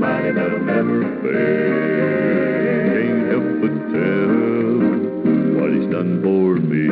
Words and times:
Almighty, 0.00 0.32
that'll 0.32 0.60
never 0.60 1.02
fail. 1.20 1.84
Can't 2.96 3.28
help 3.28 3.60
but 3.60 3.74
tell 3.92 4.32
what 5.60 5.68
He's 5.76 5.88
done 5.92 6.22
for 6.22 6.56
me. 6.56 6.88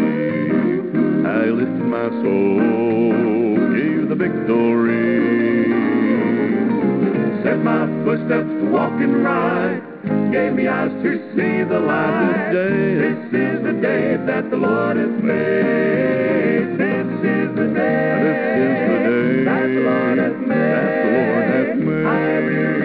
I 1.24 1.48
lifted 1.48 1.88
my 1.88 2.08
soul, 2.20 3.56
gave 3.72 4.08
the 4.10 4.14
victory. 4.14 5.72
Set 7.42 7.58
my 7.64 7.86
footsteps 8.04 8.50
to 8.60 8.64
walk 8.70 8.92
and 9.00 9.24
right, 9.24 9.80
gave 10.30 10.52
me 10.52 10.68
eyes 10.68 10.92
to 11.02 11.16
see 11.32 11.64
the 11.64 11.80
light. 11.80 12.52
This 12.52 12.68
day, 12.68 12.94
this 13.08 13.24
is 13.32 13.62
the 13.64 13.72
day 13.80 14.16
that 14.26 14.50
the 14.50 14.56
Lord 14.58 14.98
has 14.98 15.22
made. 15.22 16.76
This 16.76 17.08
is 17.24 17.56
the 17.56 17.72
day, 17.72 18.20
this 18.20 18.36
is 18.52 18.84
the 18.92 19.00
day 19.08 19.44
that 19.48 19.64
the 19.64 19.80
Lord 19.80 20.18
has 20.18 20.36
made. 20.44 20.58
That 20.58 20.92
the 21.04 21.10
Lord 21.10 21.48
has 21.48 21.72
made. 21.78 22.77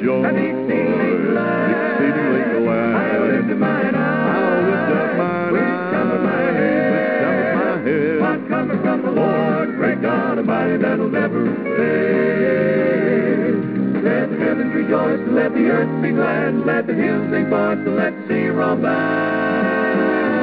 Rejoice, 0.00 0.26
and 0.26 0.38
exceedingly 0.38 1.32
glad. 1.32 1.70
Exceedingly 1.70 2.42
glad. 2.64 2.94
I 2.96 3.18
lift 3.20 3.58
mine 3.58 3.94
eyes. 3.94 4.36
I'll 4.36 4.62
lift 4.70 4.92
up 4.96 5.16
mine 5.18 5.52
which 5.52 5.62
eyes. 5.62 5.92
Cometh 5.92 6.22
my 6.22 6.42
head, 6.58 6.92
which 6.92 7.22
cometh 7.24 7.54
my 7.56 7.74
head. 7.90 8.20
What 8.20 8.48
cometh 8.48 8.80
from 8.82 9.02
the 9.02 9.10
Lord, 9.12 9.76
great 9.76 10.02
God 10.02 10.38
Almighty, 10.38 10.76
that'll 10.78 11.08
never 11.10 11.44
fail. 11.76 13.54
Let 14.02 14.30
the 14.30 14.36
heavens 14.38 14.74
rejoice, 14.74 15.20
and 15.20 15.34
let 15.34 15.52
the 15.54 15.66
earth 15.68 16.02
be 16.02 16.10
glad, 16.12 16.48
and 16.48 16.66
let 16.66 16.86
the 16.86 16.94
hills 16.94 17.30
sing 17.30 17.50
forth, 17.50 17.78
and 17.78 17.96
let 17.96 18.12
the 18.16 18.28
sea 18.28 18.48
roll 18.48 18.76
by. 18.76 18.88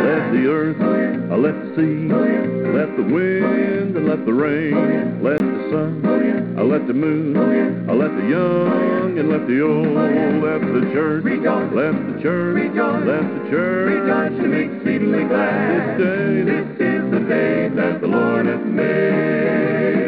Let 0.05 0.31
the 0.31 0.47
earth, 0.47 0.81
uh, 1.31 1.37
let 1.37 1.55
the 1.55 1.75
sea, 1.75 2.07
let 2.73 2.95
the 2.97 3.03
wind, 3.03 3.97
and 3.97 4.07
let 4.07 4.25
the 4.25 4.33
rain, 4.33 5.21
let 5.23 5.39
the 5.39 5.69
sun, 5.71 6.05
uh, 6.57 6.63
let 6.63 6.87
the 6.87 6.93
moon, 6.93 7.35
uh, 7.89 7.93
let 7.93 8.15
the 8.15 8.27
young, 8.29 9.06
and 9.17 9.29
left 9.29 9.47
the 9.47 9.61
old, 9.61 9.87
left 10.43 10.61
the 10.61 10.93
church, 10.93 11.23
left 11.25 11.41
the 12.05 12.21
church, 12.21 12.75
left 12.75 13.43
the 13.43 13.49
church, 13.49 13.93
rejoice 13.97 14.39
and 14.45 14.53
exceedingly 14.53 15.23
glad. 15.23 15.97
This 15.97 16.05
day, 16.05 16.43
this 16.45 16.69
is 16.79 17.11
the 17.11 17.19
day 17.27 17.69
that 17.69 17.99
the 17.99 18.07
Lord 18.07 18.45
hath 18.45 18.61
made. 18.61 20.06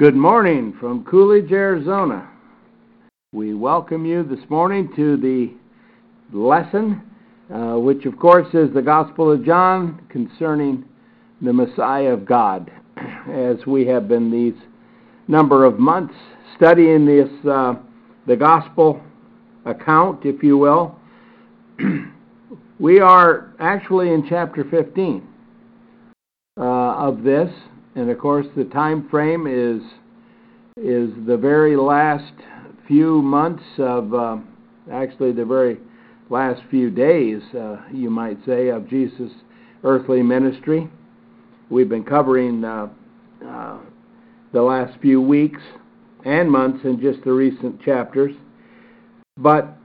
Good 0.00 0.16
morning 0.16 0.74
from 0.80 1.04
Coolidge, 1.04 1.52
Arizona. 1.52 2.26
We 3.34 3.52
welcome 3.52 4.06
you 4.06 4.22
this 4.22 4.40
morning 4.48 4.88
to 4.96 5.18
the 5.18 5.52
lesson, 6.34 7.02
uh, 7.54 7.74
which 7.78 8.06
of 8.06 8.18
course 8.18 8.46
is 8.54 8.72
the 8.72 8.80
Gospel 8.80 9.30
of 9.30 9.44
John 9.44 10.00
concerning 10.08 10.86
the 11.42 11.52
Messiah 11.52 12.14
of 12.14 12.24
God. 12.24 12.72
As 13.30 13.66
we 13.66 13.84
have 13.88 14.08
been 14.08 14.30
these 14.30 14.58
number 15.28 15.66
of 15.66 15.78
months 15.78 16.14
studying 16.56 17.04
this, 17.04 17.28
uh, 17.46 17.74
the 18.26 18.36
Gospel 18.36 19.02
account, 19.66 20.24
if 20.24 20.42
you 20.42 20.56
will, 20.56 20.98
we 22.78 23.00
are 23.00 23.52
actually 23.60 24.14
in 24.14 24.26
chapter 24.26 24.64
15 24.64 25.28
uh, 26.56 26.62
of 26.62 27.22
this, 27.22 27.50
and 27.94 28.10
of 28.10 28.18
course 28.18 28.46
the 28.56 28.64
time 28.64 29.08
frame 29.08 29.46
is 29.46 29.82
is 30.76 31.10
the 31.26 31.36
very 31.36 31.76
last 31.76 32.32
few 32.86 33.22
months 33.22 33.62
of 33.78 34.14
uh, 34.14 34.36
actually 34.90 35.32
the 35.32 35.44
very 35.44 35.78
last 36.30 36.62
few 36.70 36.90
days, 36.90 37.42
uh, 37.54 37.76
you 37.92 38.08
might 38.08 38.38
say, 38.46 38.68
of 38.68 38.88
Jesus' 38.88 39.32
earthly 39.84 40.22
ministry. 40.22 40.88
We've 41.68 41.88
been 41.88 42.04
covering 42.04 42.64
uh, 42.64 42.88
uh, 43.46 43.78
the 44.52 44.62
last 44.62 44.98
few 45.00 45.20
weeks 45.20 45.60
and 46.24 46.50
months 46.50 46.84
in 46.84 47.00
just 47.00 47.24
the 47.24 47.32
recent 47.32 47.82
chapters, 47.82 48.34
but 49.36 49.76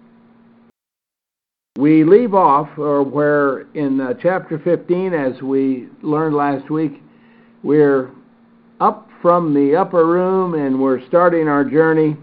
we 1.78 2.04
leave 2.04 2.34
off, 2.34 2.70
or 2.78 3.04
where 3.04 3.72
in 3.74 4.00
uh, 4.00 4.14
chapter 4.22 4.60
15, 4.60 5.14
as 5.14 5.42
we 5.42 5.88
learned 6.02 6.36
last 6.36 6.70
week, 6.70 7.02
we're 7.66 8.12
up 8.80 9.10
from 9.24 9.56
the 9.56 9.76
upper 9.76 10.06
room 10.06 10.54
and 10.54 10.80
we're 10.80 11.06
starting 11.08 11.48
our 11.48 11.66
journey 11.66 12.16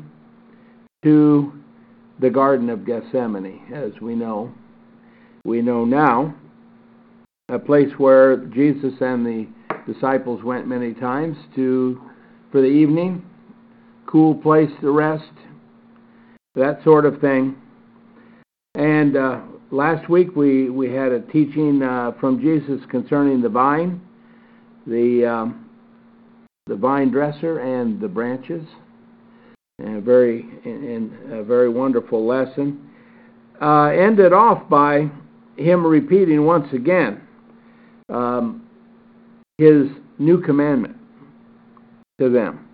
to 1.03 1.53
the 2.20 2.30
Garden 2.30 2.70
of 2.70 2.86
Gethsemane, 2.86 3.60
as 3.75 4.00
we 4.00 4.14
know. 4.14 4.52
We 5.44 5.60
know 5.60 5.84
now, 5.84 6.32
a 7.48 7.58
place 7.58 7.91
where 7.98 8.36
Jesus 8.36 8.92
and 9.00 9.26
the 9.26 9.48
disciples 9.92 10.44
went 10.44 10.69
many 10.69 10.94
times 10.94 11.36
to 11.56 12.00
for 12.52 12.60
the 12.60 12.69
evening, 12.69 13.25
cool 14.06 14.36
place 14.36 14.70
to 14.81 14.92
rest, 14.92 15.25
that 16.54 16.84
sort 16.84 17.04
of 17.04 17.20
thing. 17.20 17.56
And 18.76 19.16
uh, 19.16 19.41
last 19.72 20.08
week 20.08 20.36
we, 20.36 20.70
we 20.70 20.92
had 20.92 21.10
a 21.10 21.20
teaching 21.20 21.82
uh, 21.82 22.12
from 22.20 22.41
Jesus 22.41 22.81
concerning 22.88 23.42
the 23.42 23.48
vine, 23.48 24.00
the 24.87 25.26
um, 25.26 25.69
the 26.66 26.76
vine 26.76 27.10
dresser, 27.10 27.59
and 27.59 28.00
the 28.00 28.09
branches. 28.09 28.66
And 29.78 29.97
a 29.97 30.00
very 30.00 30.43
and 30.65 31.32
a 31.32 31.43
very 31.43 31.69
wonderful 31.69 32.26
lesson. 32.26 32.88
Uh, 33.61 33.87
ended 33.87 34.32
off 34.32 34.69
by 34.69 35.11
him 35.56 35.87
repeating 35.87 36.44
once 36.44 36.73
again 36.73 37.20
um, 38.08 38.69
his 39.58 39.87
new 40.19 40.40
commandment 40.40 40.96
to 42.20 42.29
them. 42.29 42.69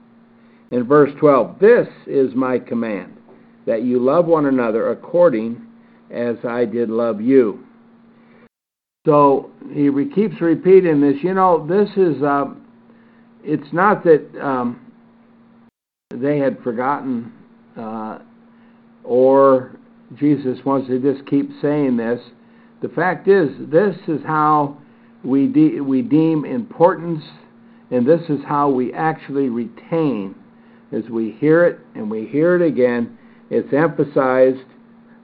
In 0.71 0.85
verse 0.85 1.11
12, 1.19 1.59
this 1.59 1.89
is 2.07 2.35
my 2.35 2.59
command, 2.59 3.17
that 3.67 3.83
you 3.83 3.99
love 3.99 4.27
one 4.27 4.47
another 4.47 4.91
according 4.91 5.65
as 6.11 6.37
I 6.47 6.65
did 6.65 6.91
love 6.91 7.21
you. 7.21 7.65
So 9.09 9.51
he 9.73 9.89
re- 9.89 10.13
keeps 10.15 10.39
repeating 10.39 11.01
this. 11.01 11.17
You 11.23 11.33
know, 11.33 11.67
this 11.67 11.89
is, 11.97 12.23
uh, 12.23 12.53
it's 13.43 13.73
not 13.73 14.05
that 14.05 14.29
um, 14.39 14.93
they 16.15 16.39
had 16.39 16.63
forgotten 16.63 17.33
uh, 17.75 18.19
or 19.05 19.79
Jesus 20.19 20.59
wants 20.67 20.89
to 20.89 20.99
just 20.99 21.27
keep 21.27 21.49
saying 21.63 21.97
this. 21.97 22.21
The 22.83 22.91
fact 22.91 23.29
is, 23.29 23.49
this 23.71 23.97
is 24.09 24.21
how 24.27 24.77
we, 25.25 25.47
de- 25.47 25.81
we 25.81 26.03
deem 26.03 26.45
importance, 26.45 27.25
and 27.91 28.07
this 28.07 28.21
is 28.29 28.41
how 28.47 28.69
we 28.69 28.93
actually 28.93 29.49
retain. 29.49 30.35
As 30.93 31.05
we 31.09 31.31
hear 31.31 31.65
it 31.65 31.81
and 31.95 32.11
we 32.11 32.27
hear 32.27 32.63
it 32.63 32.67
again, 32.67 33.19
it's 33.49 33.73
emphasized 33.73 34.67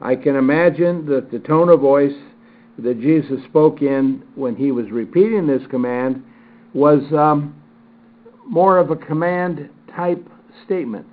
I 0.01 0.17
can 0.17 0.37
imagine 0.37 1.05
that 1.07 1.31
the 1.31 1.39
tone 1.39 1.69
of 1.69 1.81
voice 1.81 2.13
that 2.79 3.01
Jesus 3.01 3.43
spoke 3.45 3.83
in 3.83 4.23
when 4.35 4.57
he 4.57 4.73
was 4.73 4.91
repeating 4.91 5.47
this 5.47 5.63
command 5.71 6.23
was 6.73 7.03
um, 7.13 7.55
more 8.47 8.79
of 8.79 8.91
a 8.91 8.97
command 8.97 9.69
type 9.95 10.27
statement. 10.65 11.07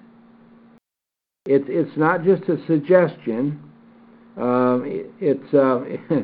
It's 1.46 1.66
it's 1.68 1.98
not 1.98 2.24
just 2.24 2.44
a 2.44 2.58
suggestion. 2.68 3.62
Um, 4.38 4.84
it, 4.86 5.12
it's 5.20 5.54
uh, 5.54 5.84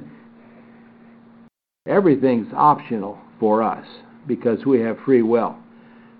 everything's 1.87 2.51
optional 2.53 3.17
for 3.39 3.63
us 3.63 3.85
because 4.27 4.65
we 4.65 4.79
have 4.81 4.97
free 5.05 5.21
will. 5.21 5.55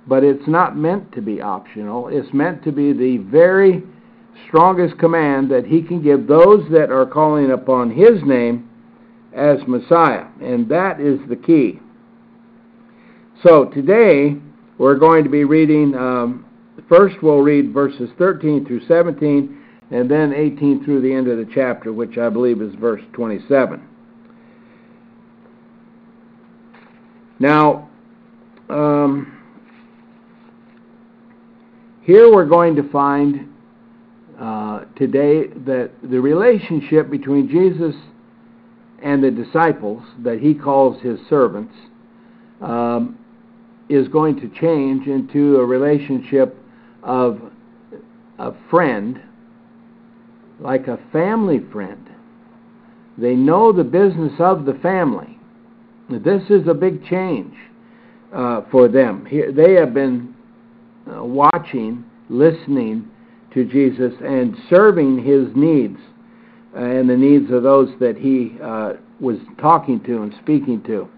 But 0.08 0.24
it's 0.24 0.48
not 0.48 0.78
meant 0.78 1.12
to 1.14 1.22
be 1.22 1.42
optional. 1.42 2.08
It's 2.08 2.34
meant 2.34 2.64
to 2.64 2.72
be 2.72 2.94
the 2.94 3.18
very 3.30 3.84
strongest 4.48 4.98
command 4.98 5.52
that 5.52 5.66
he 5.66 5.82
can 5.82 6.02
give 6.02 6.28
those 6.28 6.64
that 6.72 6.92
are 6.92 7.06
calling 7.06 7.52
upon 7.52 7.92
his 7.92 8.24
name 8.24 8.70
as 9.38 9.60
Messiah. 9.68 10.26
And 10.42 10.68
that 10.70 11.00
is 11.00 11.20
the 11.30 11.36
key. 11.36 11.80
So 13.44 13.66
today 13.66 14.36
we're 14.78 14.96
going 14.96 15.24
to 15.24 15.30
be 15.30 15.44
reading, 15.44 15.96
um, 15.96 16.46
first 16.90 17.18
we'll 17.22 17.42
read 17.42 17.72
verses 17.72 18.10
13 18.18 18.66
through 18.66 18.86
17, 18.88 19.64
and 19.92 20.10
then 20.10 20.34
18 20.34 20.84
through 20.84 21.02
the 21.02 21.14
end 21.14 21.28
of 21.28 21.38
the 21.38 21.50
chapter, 21.54 21.94
which 21.94 22.18
I 22.18 22.30
believe 22.30 22.62
is 22.62 22.74
verse 22.76 23.02
27. 23.14 23.88
Now, 27.40 27.90
um, 28.70 29.38
here 32.02 32.34
we're 32.34 32.46
going 32.46 32.76
to 32.76 32.90
find 32.90 33.54
uh, 34.40 34.86
today 34.96 35.48
that 35.66 35.92
the 36.04 36.20
relationship 36.20 37.10
between 37.10 37.48
Jesus 37.48 37.96
and 39.04 39.24
the 39.24 39.32
disciples, 39.32 40.04
that 40.24 40.40
he 40.40 40.54
calls 40.54 41.02
his 41.02 41.20
servants, 41.30 41.74
um, 42.62 43.18
is 43.90 44.08
going 44.08 44.36
to 44.40 44.50
change 44.60 45.08
into 45.08 45.58
a 45.58 45.66
relationship 45.66 46.58
of 47.04 47.40
a 48.40 48.54
friend, 48.70 49.22
like 50.60 50.88
a 50.88 51.00
family 51.12 51.60
friend. 51.72 52.10
They 53.18 53.34
know 53.34 53.72
the 53.72 53.84
business 53.84 54.34
of 54.40 54.66
the 54.66 54.74
family. 54.76 55.38
This 56.10 56.44
is 56.50 56.68
a 56.68 56.74
big 56.74 57.04
change 57.06 57.54
uh, 58.34 58.62
for 58.72 58.88
them. 58.88 59.26
Here, 59.26 59.52
they 59.52 59.74
have 59.74 59.94
been 59.94 60.36
uh, 61.12 61.24
watching, 61.24 62.06
listening 62.30 63.10
to 63.54 63.66
Jesus, 63.66 64.14
and 64.22 64.56
serving 64.70 65.24
his 65.24 65.48
needs 65.56 66.00
and 66.76 67.10
the 67.10 67.18
needs 67.18 67.52
of 67.52 67.64
those 67.64 67.90
that 68.00 68.18
he 68.18 68.58
uh, 68.62 68.94
was 69.20 69.38
talking 69.60 70.04
to 70.04 70.24
and 70.24 70.34
speaking 70.42 70.84
to. 70.84 71.10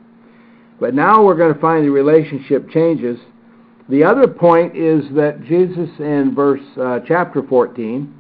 But 0.80 0.94
now 0.94 1.24
we're 1.26 1.36
going 1.36 1.54
to 1.54 1.60
find 1.60 1.86
the 1.86 1.92
relationship 1.92 2.70
changes. 2.70 3.20
The 3.90 4.04
other 4.04 4.28
point 4.28 4.78
is 4.78 5.04
that 5.16 5.44
Jesus 5.44 5.90
in 6.00 6.34
verse 6.36 6.62
uh, 6.80 7.00
chapter 7.06 7.44
14 7.44 8.16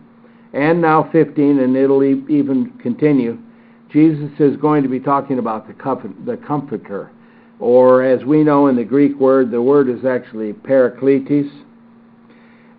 and 0.53 0.81
now 0.81 1.09
15, 1.11 1.59
and 1.59 1.75
it'll 1.77 2.03
e- 2.03 2.23
even 2.27 2.71
continue, 2.81 3.37
Jesus 3.91 4.31
is 4.39 4.57
going 4.57 4.83
to 4.83 4.89
be 4.89 4.99
talking 4.99 5.39
about 5.39 5.67
the, 5.67 5.73
comfort, 5.73 6.11
the 6.25 6.37
comforter, 6.37 7.11
or 7.59 8.03
as 8.03 8.23
we 8.25 8.43
know 8.43 8.67
in 8.67 8.75
the 8.75 8.83
Greek 8.83 9.17
word, 9.19 9.51
the 9.51 9.61
word 9.61 9.89
is 9.89 10.05
actually 10.05 10.53
parakletos, 10.53 11.49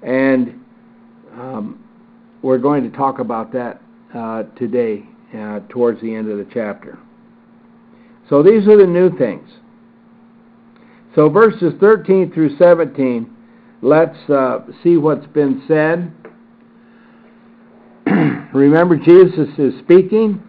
and 0.03 0.61
um, 1.33 1.85
we're 2.43 2.59
going 2.59 2.89
to 2.89 2.97
talk 2.97 3.19
about 3.19 3.53
that 3.53 3.81
uh, 4.15 4.45
today 4.57 5.05
uh, 5.37 5.61
towards 5.69 6.01
the 6.01 6.15
end 6.15 6.31
of 6.31 6.39
the 6.39 6.47
chapter. 6.53 6.99
So 8.29 8.43
these 8.43 8.67
are 8.69 8.77
the 8.77 8.87
new 8.87 9.17
things. 9.17 9.49
So 11.15 11.29
verses 11.29 11.75
13 11.81 12.33
through 12.33 12.57
17, 12.57 13.37
let's 13.83 14.17
uh, 14.31 14.61
see 14.83 14.97
what's 14.97 15.27
been 15.27 15.63
said. 15.67 16.13
Remember, 18.55 18.97
Jesus 18.97 19.49
is 19.59 19.75
speaking. 19.81 20.43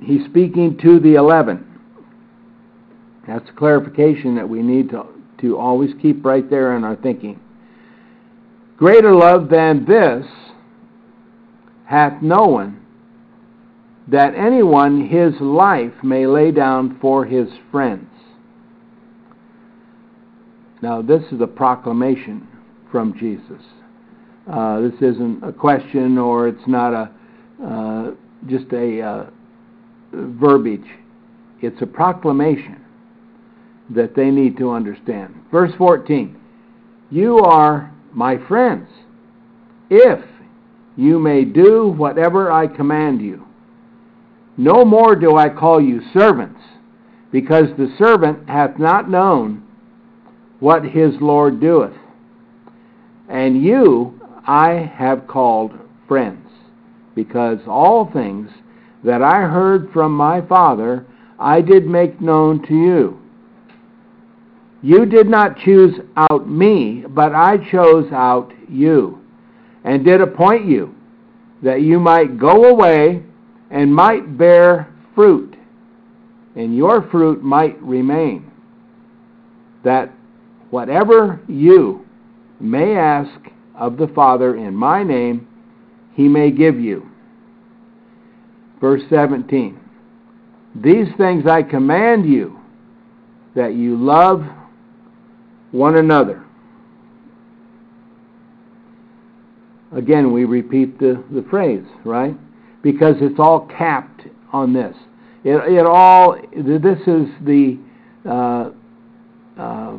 He's 0.00 0.24
speaking 0.26 0.78
to 0.82 1.00
the 1.00 1.14
eleven. 1.14 1.66
That's 3.26 3.48
a 3.48 3.52
clarification 3.52 4.34
that 4.34 4.48
we 4.48 4.62
need 4.62 4.90
to, 4.90 5.06
to 5.40 5.56
always 5.58 5.90
keep 6.02 6.24
right 6.24 6.48
there 6.48 6.76
in 6.76 6.84
our 6.84 6.96
thinking. 6.96 7.40
Greater 8.76 9.14
love 9.14 9.48
than 9.48 9.86
this 9.86 10.26
hath 11.94 12.20
no 12.22 12.46
one, 12.46 12.80
that 14.08 14.34
anyone 14.34 15.06
his 15.06 15.40
life 15.40 15.92
may 16.02 16.26
lay 16.26 16.50
down 16.50 16.98
for 17.00 17.24
his 17.24 17.48
friends. 17.70 18.10
Now, 20.82 21.00
this 21.00 21.22
is 21.30 21.40
a 21.40 21.46
proclamation 21.46 22.48
from 22.90 23.16
Jesus. 23.16 23.62
Uh, 24.50 24.80
this 24.80 24.94
isn't 25.00 25.42
a 25.44 25.52
question 25.52 26.18
or 26.18 26.48
it's 26.48 26.66
not 26.66 26.92
a 26.92 27.10
uh, 27.64 28.10
just 28.46 28.70
a 28.72 29.00
uh, 29.00 29.30
verbiage. 30.12 30.90
It's 31.62 31.80
a 31.80 31.86
proclamation 31.86 32.84
that 33.94 34.16
they 34.16 34.30
need 34.30 34.58
to 34.58 34.70
understand. 34.70 35.34
Verse 35.52 35.72
14 35.78 36.36
You 37.10 37.38
are 37.38 37.94
my 38.12 38.36
friends 38.48 38.88
if 39.88 40.20
you 40.96 41.18
may 41.18 41.44
do 41.44 41.88
whatever 41.88 42.50
I 42.52 42.66
command 42.66 43.20
you. 43.20 43.46
No 44.56 44.84
more 44.84 45.16
do 45.16 45.36
I 45.36 45.48
call 45.48 45.80
you 45.80 46.00
servants, 46.12 46.60
because 47.32 47.66
the 47.76 47.92
servant 47.98 48.48
hath 48.48 48.78
not 48.78 49.10
known 49.10 49.66
what 50.60 50.84
his 50.84 51.14
Lord 51.20 51.60
doeth. 51.60 51.96
And 53.28 53.62
you 53.62 54.20
I 54.46 54.92
have 54.96 55.26
called 55.26 55.72
friends, 56.06 56.48
because 57.14 57.58
all 57.66 58.10
things 58.12 58.50
that 59.02 59.22
I 59.22 59.42
heard 59.42 59.90
from 59.92 60.12
my 60.12 60.40
Father 60.46 61.06
I 61.38 61.60
did 61.60 61.86
make 61.86 62.20
known 62.20 62.64
to 62.68 62.74
you. 62.74 63.18
You 64.82 65.06
did 65.06 65.26
not 65.28 65.58
choose 65.58 65.94
out 66.16 66.48
me, 66.48 67.04
but 67.08 67.34
I 67.34 67.56
chose 67.70 68.12
out 68.12 68.52
you, 68.68 69.23
and 69.84 70.04
did 70.04 70.20
appoint 70.20 70.66
you, 70.66 70.94
that 71.62 71.82
you 71.82 72.00
might 72.00 72.38
go 72.38 72.64
away 72.64 73.22
and 73.70 73.94
might 73.94 74.36
bear 74.36 74.92
fruit, 75.14 75.56
and 76.56 76.76
your 76.76 77.08
fruit 77.10 77.42
might 77.42 77.80
remain, 77.82 78.50
that 79.84 80.10
whatever 80.70 81.40
you 81.48 82.04
may 82.60 82.96
ask 82.96 83.40
of 83.74 83.96
the 83.96 84.08
Father 84.08 84.56
in 84.56 84.74
my 84.74 85.02
name, 85.02 85.46
he 86.14 86.28
may 86.28 86.50
give 86.50 86.80
you. 86.80 87.08
Verse 88.80 89.02
17 89.10 89.78
These 90.76 91.08
things 91.16 91.46
I 91.46 91.62
command 91.62 92.26
you, 92.26 92.58
that 93.54 93.74
you 93.74 93.96
love 93.96 94.44
one 95.72 95.96
another. 95.96 96.43
Again, 99.94 100.32
we 100.32 100.44
repeat 100.44 100.98
the, 100.98 101.22
the 101.30 101.42
phrase, 101.48 101.84
right? 102.04 102.34
Because 102.82 103.16
it's 103.20 103.38
all 103.38 103.66
capped 103.66 104.22
on 104.52 104.72
this. 104.72 104.96
It, 105.44 105.56
it 105.72 105.86
all, 105.86 106.36
this 106.52 106.98
is 107.06 107.28
the, 107.42 107.78
uh, 108.28 108.70
uh, 109.60 109.98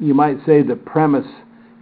you 0.00 0.14
might 0.14 0.38
say, 0.44 0.62
the 0.62 0.76
premise. 0.76 1.26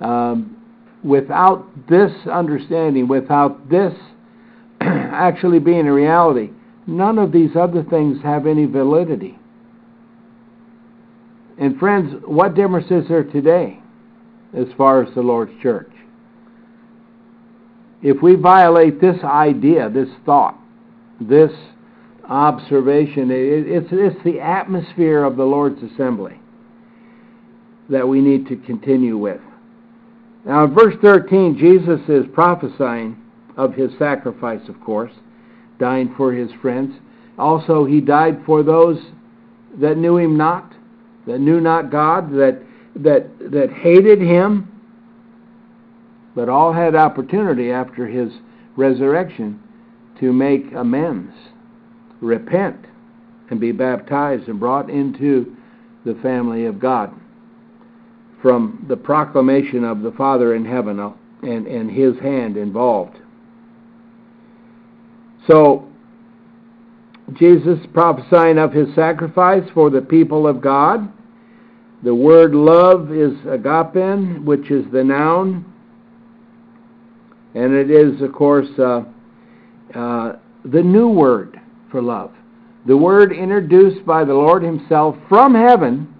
Um, 0.00 0.56
without 1.02 1.66
this 1.88 2.12
understanding, 2.30 3.09
without 3.09 3.70
this 3.70 3.94
actually 4.80 5.61
being 5.61 5.87
a 5.87 5.92
reality, 5.92 6.50
none 6.87 7.18
of 7.18 7.32
these 7.32 7.56
other 7.56 7.82
things 7.85 8.23
have 8.23 8.47
any 8.47 8.66
validity. 8.66 9.38
And 11.59 11.78
friends, 11.78 12.14
what 12.26 12.54
difference 12.54 12.90
is 12.90 13.09
there 13.09 13.25
today 13.25 13.80
as 14.54 14.66
far 14.76 15.02
as 15.02 15.14
the 15.14 15.20
Lord's 15.20 15.52
church? 15.62 15.90
If 18.02 18.23
we 18.23 18.35
violate 18.35 19.00
this 19.00 19.23
idea, 19.23 19.90
this 19.90 20.09
thought, 20.25 20.59
this 21.21 21.52
observation, 22.25 23.30
it, 23.30 23.69
it's, 23.69 23.88
it's 23.90 24.25
the 24.25 24.40
atmosphere 24.40 25.25
of 25.25 25.37
the 25.37 25.45
Lord's 25.45 25.83
assembly 25.83 26.40
that 27.88 28.07
we 28.07 28.21
need 28.21 28.47
to 28.49 28.57
continue 28.57 29.19
with. 29.19 29.40
Now, 30.47 30.64
in 30.64 30.75
verse 30.75 30.95
13, 31.02 31.59
Jesus 31.59 32.00
is 32.09 32.25
prophesying 32.33 33.16
of 33.57 33.75
his 33.75 33.90
sacrifice, 33.99 34.66
of 34.69 34.80
course, 34.80 35.12
dying 35.78 36.14
for 36.16 36.33
his 36.33 36.50
friends. 36.62 36.95
Also, 37.38 37.85
he 37.85 38.00
died 38.00 38.40
for 38.47 38.62
those 38.62 38.99
that 39.78 39.97
knew 39.97 40.16
him 40.16 40.37
not 40.37 40.73
that 41.26 41.38
knew 41.38 41.61
not 41.61 41.90
God, 41.90 42.33
that, 42.33 42.61
that, 42.97 43.28
that 43.50 43.73
hated 43.73 44.21
him, 44.21 44.79
but 46.34 46.49
all 46.49 46.72
had 46.72 46.94
opportunity 46.94 47.70
after 47.70 48.06
his 48.06 48.32
resurrection 48.76 49.60
to 50.20 50.32
make 50.32 50.72
amends, 50.72 51.34
repent, 52.20 52.87
and 53.50 53.58
be 53.58 53.72
baptized 53.72 54.49
and 54.49 54.60
brought 54.60 54.88
into 54.90 55.56
the 56.04 56.14
family 56.22 56.66
of 56.66 56.78
God 56.78 57.12
from 58.40 58.84
the 58.88 58.96
proclamation 58.96 59.84
of 59.84 60.02
the 60.02 60.12
Father 60.12 60.54
in 60.54 60.64
heaven 60.64 60.99
uh, 60.99 61.12
and, 61.42 61.66
and 61.66 61.90
his 61.90 62.18
hand 62.20 62.56
involved. 62.56 63.18
So, 65.46 65.87
Jesus 67.34 67.78
prophesying 67.92 68.58
of 68.58 68.72
his 68.72 68.92
sacrifice 68.94 69.68
for 69.72 69.90
the 69.90 70.00
people 70.00 70.46
of 70.46 70.60
God. 70.60 71.12
The 72.02 72.14
word 72.14 72.54
love 72.54 73.12
is 73.12 73.32
agapen, 73.46 74.44
which 74.44 74.70
is 74.70 74.84
the 74.90 75.04
noun. 75.04 75.69
And 77.54 77.75
it 77.75 77.90
is, 77.90 78.21
of 78.23 78.33
course, 78.33 78.69
uh, 78.78 79.02
uh, 79.95 80.37
the 80.64 80.83
new 80.83 81.09
word 81.09 81.61
for 81.90 82.00
love. 82.00 82.33
The 82.87 82.97
word 82.97 83.33
introduced 83.33 84.07
by 84.07 84.25
the 84.25 84.35
Lord 84.35 84.62
Himself 84.62 85.16
from 85.28 85.54
heaven, 85.54 86.14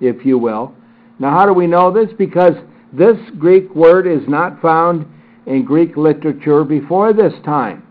if 0.00 0.24
you 0.24 0.38
will. 0.38 0.74
Now, 1.18 1.30
how 1.30 1.46
do 1.46 1.52
we 1.52 1.66
know 1.66 1.92
this? 1.92 2.12
Because 2.16 2.54
this 2.92 3.16
Greek 3.38 3.74
word 3.74 4.06
is 4.06 4.26
not 4.28 4.60
found 4.62 5.06
in 5.46 5.64
Greek 5.64 5.96
literature 5.96 6.64
before 6.64 7.12
this 7.12 7.32
time. 7.44 7.86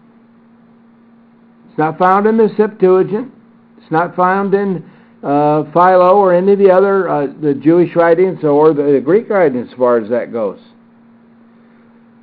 It's 1.69 1.77
not 1.77 1.97
found 1.97 2.27
in 2.27 2.37
the 2.37 2.49
Septuagint. 2.57 3.31
It's 3.77 3.91
not 3.91 4.15
found 4.15 4.53
in 4.53 4.89
uh, 5.23 5.63
Philo 5.71 6.17
or 6.17 6.33
any 6.33 6.53
of 6.53 6.59
the 6.59 6.71
other 6.71 7.09
uh, 7.09 7.27
the 7.41 7.53
Jewish 7.53 7.95
writings 7.95 8.43
or 8.43 8.73
the, 8.73 8.83
the 8.83 9.01
Greek 9.01 9.29
writings, 9.29 9.69
as 9.71 9.77
far 9.77 9.97
as 9.97 10.09
that 10.09 10.31
goes. 10.31 10.59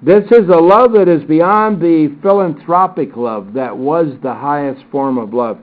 This 0.00 0.24
is 0.30 0.48
a 0.48 0.60
love 0.60 0.92
that 0.92 1.08
is 1.08 1.24
beyond 1.24 1.80
the 1.80 2.16
philanthropic 2.22 3.16
love 3.16 3.52
that 3.54 3.76
was 3.76 4.06
the 4.22 4.32
highest 4.32 4.84
form 4.92 5.18
of 5.18 5.34
love 5.34 5.58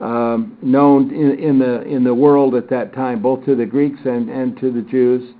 um, 0.00 0.56
known 0.62 1.12
in, 1.12 1.36
in, 1.38 1.58
the 1.58 1.82
in 1.82 2.04
the 2.04 2.14
world 2.14 2.54
at 2.54 2.70
that 2.70 2.94
time, 2.94 3.20
both 3.20 3.44
to 3.44 3.56
the 3.56 3.66
Greeks 3.66 3.98
and, 4.04 4.28
and 4.28 4.56
to 4.60 4.70
the 4.70 4.82
Jews. 4.82 5.34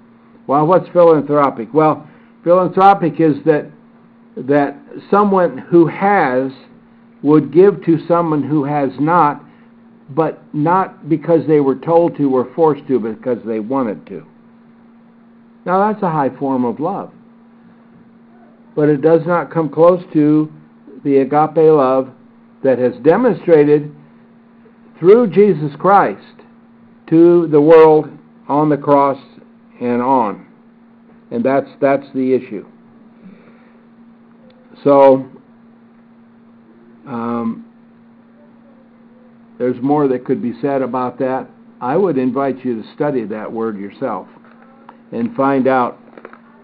Well, 0.49 0.67
what's 0.67 0.89
philanthropic? 0.89 1.73
Well, 1.73 2.09
philanthropic 2.43 3.21
is 3.21 3.37
that 3.45 3.71
that 4.37 4.77
someone 5.09 5.59
who 5.59 5.87
has 5.87 6.51
would 7.23 7.53
give 7.53 7.85
to 7.85 8.05
someone 8.09 8.43
who 8.43 8.65
has 8.65 8.91
not, 8.99 9.45
but 10.11 10.43
not 10.53 11.09
because 11.09 11.47
they 11.47 11.61
were 11.61 11.77
told 11.77 12.17
to 12.17 12.35
or 12.35 12.53
forced 12.57 12.89
to, 12.89 12.99
but 12.99 13.19
because 13.19 13.39
they 13.47 13.61
wanted 13.61 14.05
to. 14.07 14.27
Now 15.65 15.93
that's 15.93 16.03
a 16.03 16.11
high 16.11 16.31
form 16.39 16.65
of 16.65 16.81
love 16.81 17.13
but 18.75 18.88
it 18.88 19.02
does 19.02 19.21
not 19.26 19.50
come 19.50 19.69
close 19.69 20.02
to 20.12 20.50
the 21.05 21.19
agape 21.19 21.57
love 21.57 22.11
that 22.62 22.79
has 22.79 22.93
demonstrated 23.02 23.95
through 24.99 25.29
Jesus 25.29 25.73
Christ 25.79 26.43
to 27.09 27.49
the 27.49 27.61
world 27.61 28.09
on 28.49 28.69
the 28.69 28.76
cross 28.76 29.19
and 29.81 30.00
on. 30.00 30.47
And 31.31 31.45
that's 31.45 31.69
that's 31.81 32.07
the 32.14 32.35
issue. 32.35 32.67
So 34.85 35.29
um, 37.07 37.67
there's 39.59 39.81
more 39.83 40.09
that 40.09 40.25
could 40.25 40.43
be 40.43 40.52
said 40.61 40.83
about 40.83 41.19
that. 41.19 41.49
I 41.81 41.97
would 41.97 42.17
invite 42.17 42.64
you 42.64 42.81
to 42.81 42.95
study 42.95 43.25
that 43.25 43.50
word 43.50 43.79
yourself 43.79 44.29
and 45.11 45.35
find 45.35 45.67
out 45.67 45.99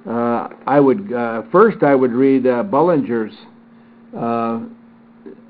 uh, 0.07 0.49
I 0.67 0.81
would 0.81 1.13
uh, 1.13 1.43
first 1.51 1.83
I 1.83 1.95
would 1.95 2.13
read 2.13 2.47
uh, 2.47 2.63
Bullinger's 2.63 3.35
uh, 4.17 4.61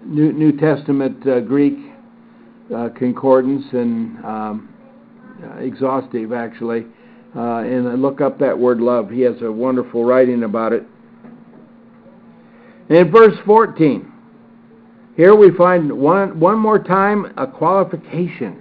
New, 0.04 0.32
New 0.32 0.52
Testament 0.52 1.26
uh, 1.26 1.40
Greek 1.40 1.74
uh, 2.74 2.88
concordance 2.96 3.64
and 3.72 4.24
um, 4.24 4.74
exhaustive 5.58 6.32
actually, 6.32 6.86
and 7.34 8.00
look 8.00 8.20
up 8.20 8.38
that 8.38 8.58
word 8.58 8.80
love. 8.80 9.10
He 9.10 9.20
has 9.22 9.40
a 9.42 9.52
wonderful 9.52 10.04
writing 10.04 10.42
about 10.42 10.72
it. 10.72 10.84
In 12.88 13.10
verse 13.10 13.36
14, 13.44 14.10
here 15.16 15.34
we 15.34 15.50
find 15.56 15.92
one 15.92 16.40
one 16.40 16.58
more 16.58 16.78
time 16.78 17.32
a 17.36 17.46
qualification 17.46 18.60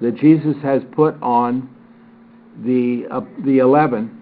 that 0.00 0.16
Jesus 0.16 0.56
has 0.62 0.82
put 0.92 1.14
on 1.22 1.70
the 2.64 3.04
the 3.44 3.58
eleven 3.58 4.19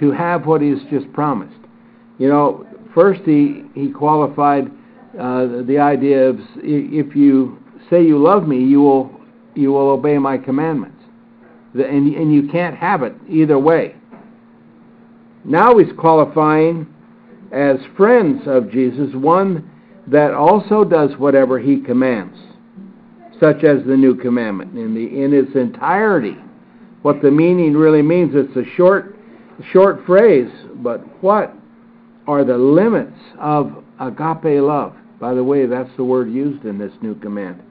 to 0.00 0.10
have 0.10 0.46
what 0.46 0.60
he's 0.60 0.82
just 0.90 1.10
promised. 1.12 1.54
You 2.18 2.28
know, 2.28 2.66
first 2.94 3.22
he, 3.22 3.64
he 3.74 3.90
qualified 3.90 4.70
uh, 5.18 5.62
the 5.62 5.78
idea 5.78 6.28
of 6.28 6.38
if 6.56 7.14
you 7.14 7.58
say 7.88 8.02
you 8.02 8.18
love 8.18 8.46
me, 8.46 8.64
you 8.64 8.80
will 8.80 9.20
you 9.54 9.72
will 9.72 9.90
obey 9.90 10.16
my 10.16 10.38
commandments, 10.38 11.02
the, 11.74 11.86
and 11.86 12.14
and 12.14 12.32
you 12.32 12.48
can't 12.48 12.76
have 12.76 13.02
it 13.02 13.14
either 13.28 13.58
way. 13.58 13.96
Now 15.44 15.78
he's 15.78 15.92
qualifying 15.98 16.86
as 17.52 17.78
friends 17.96 18.42
of 18.46 18.70
Jesus 18.70 19.14
one 19.14 19.68
that 20.06 20.32
also 20.32 20.84
does 20.84 21.10
whatever 21.18 21.58
he 21.58 21.80
commands, 21.80 22.38
such 23.40 23.64
as 23.64 23.84
the 23.84 23.96
new 23.96 24.14
commandment 24.14 24.78
in 24.78 24.94
the 24.94 25.22
in 25.24 25.34
its 25.34 25.54
entirety. 25.56 26.36
What 27.02 27.22
the 27.22 27.30
meaning 27.30 27.74
really 27.74 28.02
means, 28.02 28.34
it's 28.34 28.56
a 28.56 28.76
short 28.76 29.16
short 29.72 30.04
phrase, 30.06 30.50
but 30.76 31.00
what 31.22 31.54
are 32.26 32.44
the 32.44 32.56
limits 32.56 33.18
of 33.38 33.84
agape 33.98 34.62
love? 34.62 34.94
By 35.18 35.34
the 35.34 35.44
way, 35.44 35.66
that's 35.66 35.90
the 35.96 36.04
word 36.04 36.30
used 36.30 36.64
in 36.64 36.78
this 36.78 36.92
new 37.02 37.14
command. 37.14 37.62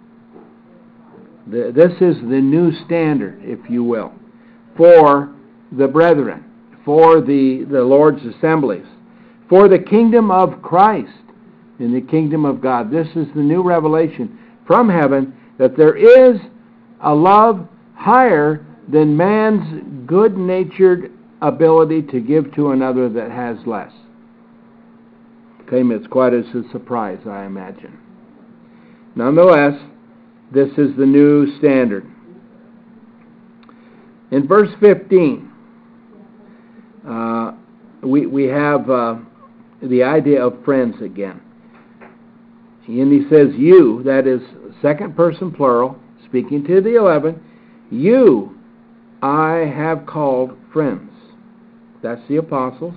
The, 1.47 1.71
this 1.75 1.93
is 1.93 2.21
the 2.21 2.39
new 2.41 2.71
standard, 2.85 3.41
if 3.43 3.69
you 3.69 3.83
will, 3.83 4.13
for 4.77 5.33
the 5.71 5.87
brethren, 5.87 6.45
for 6.85 7.21
the, 7.21 7.65
the 7.69 7.81
Lord's 7.81 8.23
assemblies, 8.25 8.85
for 9.47 9.67
the 9.67 9.79
kingdom 9.79 10.29
of 10.29 10.61
Christ 10.61 11.11
in 11.79 11.93
the 11.93 12.01
kingdom 12.01 12.45
of 12.45 12.61
God. 12.61 12.91
This 12.91 13.07
is 13.15 13.27
the 13.35 13.41
new 13.41 13.63
revelation 13.63 14.37
from 14.67 14.89
heaven 14.89 15.35
that 15.57 15.75
there 15.75 15.95
is 15.95 16.39
a 17.01 17.13
love 17.13 17.67
higher 17.95 18.65
than 18.87 19.15
man's 19.15 20.05
good 20.05 20.37
natured 20.37 21.11
ability 21.41 22.01
to 22.03 22.19
give 22.19 22.53
to 22.55 22.71
another 22.71 23.09
that 23.09 23.31
has 23.31 23.57
less. 23.65 23.91
Came 25.69 25.91
as 25.91 26.05
quite 26.07 26.33
as 26.33 26.45
a 26.55 26.63
surprise, 26.71 27.19
I 27.27 27.45
imagine. 27.45 27.97
Nonetheless, 29.15 29.79
this 30.51 30.69
is 30.77 30.95
the 30.97 31.05
new 31.05 31.57
standard. 31.59 32.05
In 34.31 34.47
verse 34.47 34.69
15, 34.79 35.51
uh, 37.07 37.51
we, 38.03 38.25
we 38.25 38.43
have 38.45 38.89
uh, 38.89 39.15
the 39.81 40.03
idea 40.03 40.45
of 40.45 40.63
friends 40.63 40.95
again. 41.01 41.41
And 42.87 43.11
he 43.11 43.29
says, 43.29 43.49
You, 43.55 44.01
that 44.03 44.25
is 44.25 44.41
second 44.81 45.15
person 45.15 45.51
plural, 45.51 45.97
speaking 46.25 46.65
to 46.65 46.81
the 46.81 46.95
eleven, 46.95 47.41
you 47.91 48.57
I 49.21 49.71
have 49.75 50.05
called 50.05 50.57
friends. 50.71 51.08
That's 52.01 52.21
the 52.27 52.37
apostles. 52.37 52.95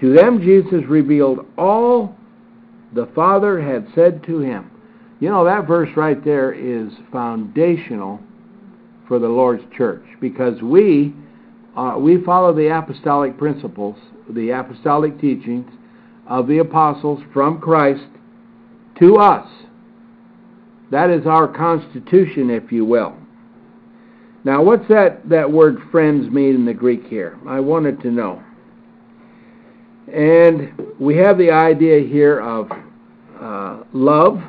To 0.00 0.12
them, 0.12 0.40
Jesus 0.40 0.84
revealed 0.88 1.46
all 1.56 2.16
the 2.92 3.06
Father 3.14 3.60
had 3.60 3.86
said 3.94 4.22
to 4.24 4.40
him. 4.40 4.70
You 5.20 5.30
know, 5.30 5.44
that 5.44 5.66
verse 5.66 5.88
right 5.96 6.22
there 6.24 6.52
is 6.52 6.92
foundational 7.12 8.20
for 9.06 9.18
the 9.18 9.28
Lord's 9.28 9.62
church 9.76 10.04
because 10.20 10.60
we, 10.62 11.14
uh, 11.76 11.96
we 11.98 12.22
follow 12.24 12.52
the 12.52 12.76
apostolic 12.76 13.38
principles, 13.38 13.96
the 14.28 14.50
apostolic 14.50 15.20
teachings 15.20 15.70
of 16.26 16.46
the 16.46 16.58
apostles 16.58 17.20
from 17.32 17.60
Christ 17.60 18.06
to 18.98 19.16
us. 19.16 19.46
That 20.90 21.10
is 21.10 21.26
our 21.26 21.48
constitution, 21.48 22.50
if 22.50 22.70
you 22.70 22.84
will. 22.84 23.16
Now, 24.44 24.62
what's 24.62 24.86
that, 24.88 25.26
that 25.30 25.50
word 25.50 25.78
friends 25.90 26.30
mean 26.30 26.54
in 26.54 26.64
the 26.66 26.74
Greek 26.74 27.06
here? 27.06 27.38
I 27.48 27.60
wanted 27.60 28.00
to 28.02 28.10
know. 28.10 28.42
And 30.12 30.72
we 31.00 31.16
have 31.16 31.38
the 31.38 31.50
idea 31.50 32.06
here 32.06 32.40
of 32.40 32.70
uh, 33.40 33.84
love 33.94 34.42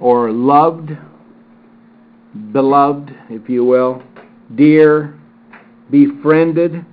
or 0.00 0.32
loved, 0.32 0.90
beloved, 2.52 3.14
if 3.28 3.50
you 3.50 3.66
will, 3.66 4.02
dear, 4.54 5.20
befriended. 5.90 6.84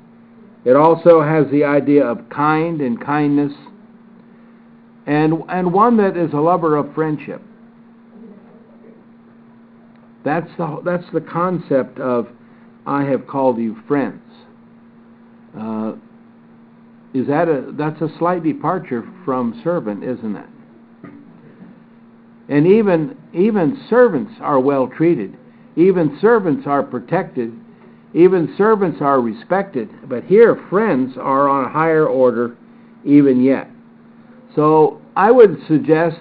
It 0.65 0.75
also 0.75 1.21
has 1.21 1.49
the 1.51 1.63
idea 1.63 2.05
of 2.05 2.27
kind 2.29 2.81
and 2.81 2.99
kindness, 3.03 3.53
and, 5.05 5.41
and 5.47 5.71
one 5.71 5.95
that 5.97 6.17
is 6.17 6.33
a 6.33 6.37
lover 6.37 6.75
of 6.75 6.93
friendship. 6.93 7.41
That's 10.27 10.49
the, 10.57 10.81
that's 10.83 11.09
the 11.13 11.21
concept 11.21 11.99
of 11.99 12.27
I 12.85 13.05
have 13.05 13.27
called 13.27 13.59
you 13.59 13.77
friends. 13.87 14.21
Uh, 15.57 15.93
is 17.13 17.27
that 17.27 17.47
a 17.47 17.71
that's 17.71 18.01
a 18.01 18.09
slight 18.19 18.43
departure 18.43 19.09
from 19.23 19.61
servant, 19.63 20.03
isn't 20.03 20.35
it? 20.35 20.45
And 22.49 22.67
even 22.67 23.17
even 23.33 23.81
servants 23.89 24.33
are 24.41 24.59
well 24.59 24.89
treated. 24.89 25.37
Even 25.77 26.17
servants 26.19 26.67
are 26.67 26.83
protected. 26.83 27.53
Even 28.13 28.53
servants 28.57 28.97
are 28.99 29.21
respected. 29.21 29.89
But 30.09 30.25
here 30.25 30.61
friends 30.69 31.15
are 31.17 31.47
on 31.47 31.63
a 31.63 31.69
higher 31.69 32.05
order 32.05 32.57
even 33.05 33.41
yet. 33.41 33.69
So 34.55 35.01
I 35.15 35.31
would 35.31 35.57
suggest 35.69 36.19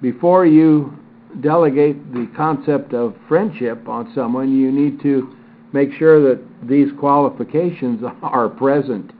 before 0.00 0.46
you 0.46 0.98
delegate 1.40 2.12
the 2.12 2.30
concept 2.36 2.94
of 2.94 3.14
friendship 3.28 3.88
on 3.88 4.12
someone, 4.14 4.56
you 4.56 4.70
need 4.70 5.00
to 5.02 5.36
make 5.72 5.92
sure 5.92 6.20
that 6.22 6.42
these 6.62 6.88
qualifications 6.98 8.02
are 8.22 8.48
present 8.48 9.12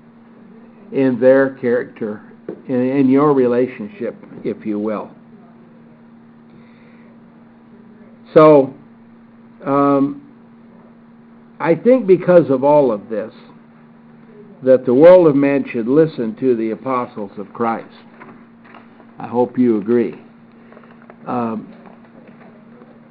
in 0.93 1.19
their 1.21 1.55
character, 1.55 2.23
in, 2.69 2.81
in 2.81 3.09
your 3.09 3.33
relationship, 3.33 4.15
if 4.45 4.65
you 4.65 4.79
will. 4.79 5.11
So, 8.33 8.75
um, 9.65 10.21
I 11.61 11.75
think 11.75 12.07
because 12.07 12.51
of 12.51 12.65
all 12.65 12.93
of 12.93 13.09
this, 13.09 13.33
that 14.63 14.87
the 14.87 14.95
world 14.95 15.27
of 15.27 15.37
men 15.37 15.65
should 15.71 15.87
listen 15.87 16.35
to 16.37 16.57
the 16.57 16.71
apostles 16.71 17.31
of 17.39 17.53
Christ. 17.53 17.95
I 19.19 19.27
hope 19.27 19.59
you 19.59 19.79
agree. 19.79 20.21
Um, 21.27 21.73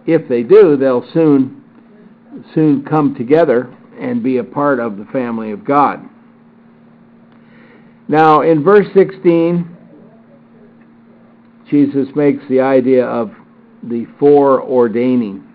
if 0.05 0.27
they 0.27 0.43
do, 0.43 0.77
they'll 0.77 1.07
soon 1.13 1.63
soon 2.53 2.83
come 2.83 3.13
together 3.15 3.75
and 3.99 4.23
be 4.23 4.37
a 4.37 4.43
part 4.43 4.79
of 4.79 4.97
the 4.97 5.05
family 5.05 5.51
of 5.51 5.63
God. 5.63 6.01
Now, 8.07 8.41
in 8.41 8.63
verse 8.63 8.87
16, 8.93 9.69
Jesus 11.69 12.07
makes 12.15 12.43
the 12.49 12.59
idea 12.59 13.05
of 13.05 13.31
the 13.83 14.05
foreordaining 14.19 15.45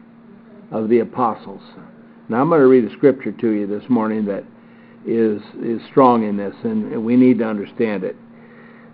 of 0.70 0.88
the 0.88 1.00
apostles. 1.00 1.62
Now, 2.28 2.40
I'm 2.40 2.48
going 2.48 2.60
to 2.60 2.66
read 2.66 2.84
a 2.84 2.92
scripture 2.96 3.32
to 3.32 3.50
you 3.50 3.66
this 3.66 3.88
morning 3.88 4.24
that 4.26 4.44
is, 5.06 5.40
is 5.62 5.80
strong 5.90 6.24
in 6.24 6.36
this, 6.36 6.54
and 6.62 7.04
we 7.04 7.16
need 7.16 7.38
to 7.38 7.44
understand 7.44 8.04
it. 8.04 8.16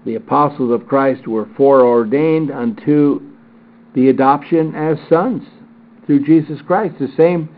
The 0.05 0.17
apostles 0.17 0.71
of 0.71 0.87
Christ 0.87 1.27
were 1.27 1.49
foreordained 1.57 2.51
unto 2.51 3.34
the 3.95 4.09
adoption 4.09 4.75
as 4.75 4.99
sons 5.09 5.43
through 6.07 6.25
Jesus 6.25 6.61
Christ. 6.67 6.97
The 6.99 7.13
same, 7.17 7.49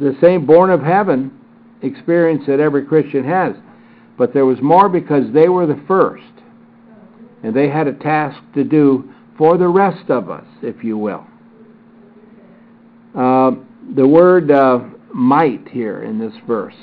the 0.00 0.16
same 0.20 0.46
born 0.46 0.70
of 0.70 0.82
heaven 0.82 1.38
experience 1.82 2.44
that 2.46 2.60
every 2.60 2.84
Christian 2.84 3.24
has. 3.24 3.54
But 4.16 4.32
there 4.32 4.46
was 4.46 4.60
more 4.62 4.88
because 4.88 5.32
they 5.32 5.48
were 5.48 5.66
the 5.66 5.82
first. 5.86 6.24
And 7.42 7.54
they 7.54 7.68
had 7.68 7.88
a 7.88 7.92
task 7.92 8.40
to 8.54 8.62
do 8.62 9.12
for 9.36 9.58
the 9.58 9.66
rest 9.66 10.10
of 10.10 10.30
us, 10.30 10.46
if 10.62 10.84
you 10.84 10.96
will. 10.96 11.26
Uh, 13.16 13.52
the 13.96 14.06
word 14.06 14.50
uh, 14.50 14.80
might 15.12 15.68
here 15.68 16.04
in 16.04 16.18
this 16.18 16.34
verse. 16.46 16.74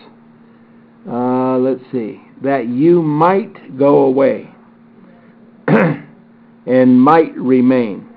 Uh, 1.09 1.57
let's 1.57 1.81
see. 1.91 2.21
That 2.43 2.67
you 2.67 3.01
might 3.01 3.77
go 3.77 3.99
away 3.99 4.53
and 5.67 7.01
might 7.01 7.35
remain 7.35 8.08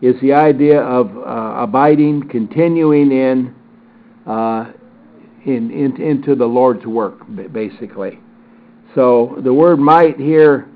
is 0.00 0.20
the 0.20 0.32
idea 0.32 0.80
of 0.80 1.16
uh, 1.16 1.62
abiding, 1.62 2.28
continuing 2.28 3.10
in, 3.10 3.54
uh, 4.26 4.72
in, 5.44 5.70
in, 5.70 6.00
into 6.00 6.34
the 6.34 6.46
Lord's 6.46 6.86
work, 6.86 7.20
basically. 7.52 8.20
So 8.94 9.38
the 9.42 9.52
word 9.52 9.78
might 9.78 10.18
here 10.18 10.68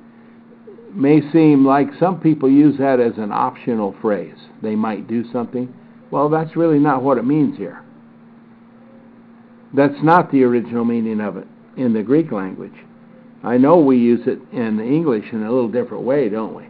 may 0.92 1.20
seem 1.32 1.66
like 1.66 1.88
some 1.98 2.20
people 2.20 2.50
use 2.50 2.76
that 2.78 3.00
as 3.00 3.16
an 3.16 3.32
optional 3.32 3.94
phrase. 4.02 4.37
They 4.62 4.74
might 4.74 5.08
do 5.08 5.24
something. 5.32 5.72
Well, 6.11 6.28
that's 6.28 6.56
really 6.56 6.78
not 6.78 7.02
what 7.02 7.16
it 7.18 7.24
means 7.24 7.56
here. 7.56 7.82
That's 9.74 10.02
not 10.02 10.30
the 10.30 10.42
original 10.44 10.85
meaning 10.85 11.20
of 11.20 11.38
it 11.38 11.46
in 11.76 11.94
the 11.94 12.02
Greek 12.02 12.30
language. 12.30 12.74
I 13.42 13.56
know 13.56 13.78
we 13.78 13.96
use 13.96 14.20
it 14.26 14.38
in 14.52 14.78
English 14.80 15.24
in 15.32 15.42
a 15.42 15.50
little 15.50 15.70
different 15.70 16.04
way, 16.04 16.28
don't 16.28 16.54
we? 16.54 16.66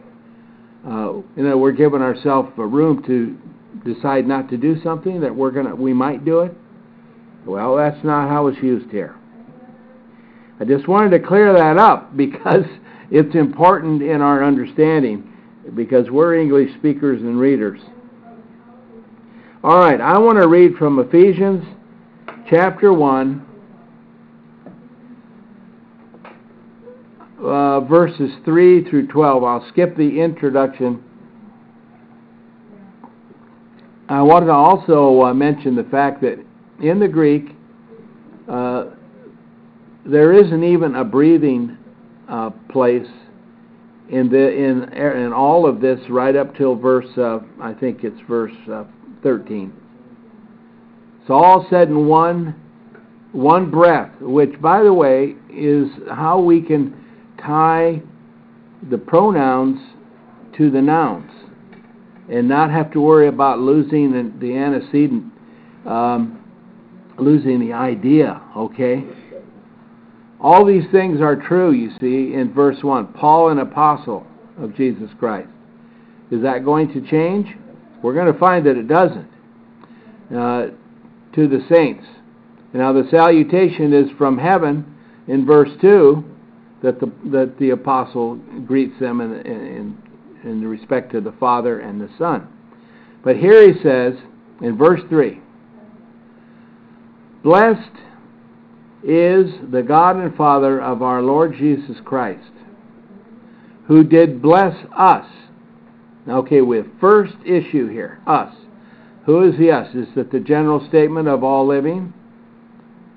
Uh, 0.85 1.13
you 1.37 1.43
know, 1.43 1.57
we're 1.57 1.71
giving 1.71 2.01
ourselves 2.01 2.51
a 2.57 2.65
room 2.65 3.01
to 3.03 3.37
decide 3.89 4.27
not 4.27 4.49
to 4.49 4.57
do 4.57 4.81
something 4.81 5.21
that 5.21 5.33
we're 5.33 5.51
gonna 5.51 5.75
we 5.75 5.93
might 5.93 6.25
do 6.25 6.41
it. 6.41 6.53
Well, 7.45 7.75
that's 7.75 8.03
not 8.03 8.29
how 8.29 8.47
it's 8.47 8.61
used 8.61 8.89
here. 8.91 9.15
I 10.59 10.65
just 10.65 10.87
wanted 10.87 11.09
to 11.11 11.25
clear 11.25 11.53
that 11.53 11.77
up 11.77 12.15
because 12.17 12.65
it's 13.11 13.35
important 13.35 14.01
in 14.01 14.21
our 14.21 14.43
understanding 14.43 15.29
because 15.75 16.09
we're 16.09 16.35
English 16.35 16.73
speakers 16.75 17.21
and 17.21 17.39
readers. 17.39 17.79
All 19.63 19.79
right, 19.79 20.01
I 20.01 20.17
want 20.17 20.39
to 20.39 20.47
read 20.47 20.75
from 20.75 20.99
Ephesians 20.99 21.63
chapter 22.49 22.91
1 22.91 23.45
uh, 27.43 27.81
verses 27.81 28.31
3 28.45 28.89
through 28.89 29.07
12. 29.07 29.43
I'll 29.43 29.67
skip 29.69 29.95
the 29.97 30.21
introduction. 30.21 31.03
I 34.09 34.21
wanted 34.21 34.47
to 34.47 34.53
also 34.53 35.23
uh, 35.23 35.33
mention 35.33 35.75
the 35.75 35.83
fact 35.85 36.21
that 36.21 36.43
in 36.81 36.99
the 36.99 37.07
Greek, 37.07 37.55
uh, 38.49 38.85
there 40.05 40.33
isn't 40.33 40.63
even 40.63 40.95
a 40.95 41.03
breathing 41.03 41.77
uh, 42.29 42.49
place 42.69 43.07
in 44.09 44.29
the 44.29 44.51
in 44.51 44.91
in 44.93 45.33
all 45.33 45.65
of 45.65 45.79
this 45.79 45.99
right 46.09 46.35
up 46.35 46.55
till 46.55 46.75
verse 46.75 47.07
uh, 47.17 47.39
I 47.61 47.73
think 47.73 48.03
it's 48.03 48.19
verse 48.27 48.51
uh, 48.71 48.83
13. 49.23 49.73
It's 51.21 51.29
all 51.29 51.65
said 51.69 51.87
in 51.87 52.05
one 52.07 52.55
one 53.31 53.71
breath, 53.71 54.11
which 54.19 54.59
by 54.61 54.83
the 54.83 54.93
way 54.93 55.35
is 55.49 55.87
how 56.11 56.39
we 56.39 56.61
can 56.61 57.02
tie 57.45 58.01
the 58.89 58.97
pronouns 58.97 59.79
to 60.57 60.69
the 60.69 60.81
nouns 60.81 61.31
and 62.29 62.47
not 62.47 62.71
have 62.71 62.91
to 62.91 63.01
worry 63.01 63.27
about 63.27 63.59
losing 63.59 64.11
the, 64.11 64.31
the 64.39 64.55
antecedent, 64.55 65.31
um, 65.85 66.43
losing 67.17 67.59
the 67.59 67.73
idea, 67.73 68.41
okay? 68.55 69.03
All 70.39 70.65
these 70.65 70.83
things 70.91 71.21
are 71.21 71.35
true, 71.35 71.71
you 71.71 71.91
see, 71.99 72.33
in 72.33 72.53
verse 72.53 72.81
1. 72.81 73.13
Paul, 73.13 73.49
an 73.49 73.59
apostle 73.59 74.25
of 74.57 74.75
Jesus 74.75 75.09
Christ. 75.19 75.49
Is 76.31 76.41
that 76.43 76.65
going 76.65 76.93
to 76.93 77.09
change? 77.09 77.47
We're 78.01 78.13
going 78.13 78.31
to 78.31 78.39
find 78.39 78.65
that 78.65 78.77
it 78.77 78.87
doesn't. 78.87 79.29
Uh, 80.33 80.67
to 81.33 81.47
the 81.47 81.65
saints. 81.69 82.05
Now, 82.73 82.93
the 82.93 83.07
salutation 83.09 83.93
is 83.93 84.09
from 84.17 84.37
heaven 84.37 84.95
in 85.27 85.45
verse 85.45 85.69
2 85.81 86.23
that 86.83 86.99
the, 86.99 87.11
that 87.25 87.57
the 87.57 87.71
apostle 87.71 88.35
greets 88.67 88.99
them 88.99 89.21
in, 89.21 89.33
in, 89.45 89.97
in 90.43 90.67
respect 90.67 91.11
to 91.13 91.21
the 91.21 91.31
Father 91.33 91.79
and 91.79 91.99
the 91.99 92.09
Son. 92.19 92.47
But 93.23 93.37
here 93.37 93.71
he 93.71 93.81
says 93.81 94.13
in 94.61 94.77
verse 94.77 95.01
3 95.09 95.39
Blessed 97.41 97.79
is 99.03 99.51
the 99.71 99.81
God 99.81 100.17
and 100.17 100.35
Father 100.35 100.81
of 100.81 101.01
our 101.01 101.21
Lord 101.21 101.55
Jesus 101.57 101.97
Christ, 102.03 102.51
who 103.87 104.03
did 104.03 104.41
bless 104.41 104.75
us. 104.95 105.25
Okay, 106.27 106.61
we 106.61 106.77
have 106.77 106.87
first 107.01 107.33
issue 107.45 107.87
here 107.89 108.19
us. 108.27 108.53
Who 109.25 109.43
is 109.43 109.57
the 109.57 109.71
us? 109.71 109.93
Is 109.95 110.07
it 110.17 110.31
the 110.31 110.39
general 110.39 110.85
statement 110.89 111.29
of 111.29 111.43
all 111.43 111.65
living? 111.65 112.13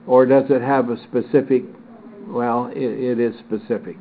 Or 0.07 0.25
does 0.25 0.51
it 0.51 0.63
have 0.63 0.89
a 0.91 1.03
specific 1.03 1.65
well, 2.27 2.71
it, 2.75 2.79
it 2.79 3.21
is 3.21 3.35
specific. 3.39 3.97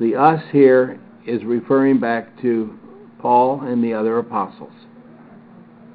The 0.00 0.16
us 0.16 0.42
here 0.50 1.00
is 1.26 1.44
referring 1.44 2.00
back 2.00 2.40
to 2.42 2.78
Paul 3.18 3.60
and 3.60 3.82
the 3.82 3.94
other 3.94 4.18
apostles. 4.18 4.72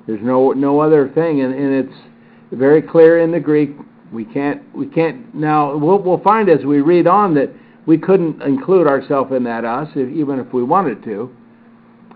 There's 0.06 0.22
no 0.22 0.54
no 0.54 0.80
other 0.80 1.10
thing, 1.10 1.42
and, 1.42 1.54
and 1.54 1.74
it's 1.74 2.00
very 2.52 2.82
clear 2.82 3.20
in 3.20 3.32
the 3.32 3.40
Greek. 3.40 3.72
We 4.12 4.24
can't 4.24 4.64
we 4.74 4.88
can't 4.88 5.36
now. 5.36 5.76
We'll, 5.76 6.02
we'll 6.02 6.22
find 6.22 6.50
as 6.50 6.64
we 6.64 6.80
read 6.80 7.08
on 7.08 7.34
that 7.36 7.50
we 7.86 7.98
couldn't 7.98 8.42
include 8.42 8.88
ourselves 8.88 9.32
in 9.34 9.44
that 9.44 9.66
us, 9.66 9.90
if, 9.96 10.10
even 10.14 10.40
if 10.40 10.54
we 10.54 10.64
wanted 10.64 11.04
to. 11.04 11.36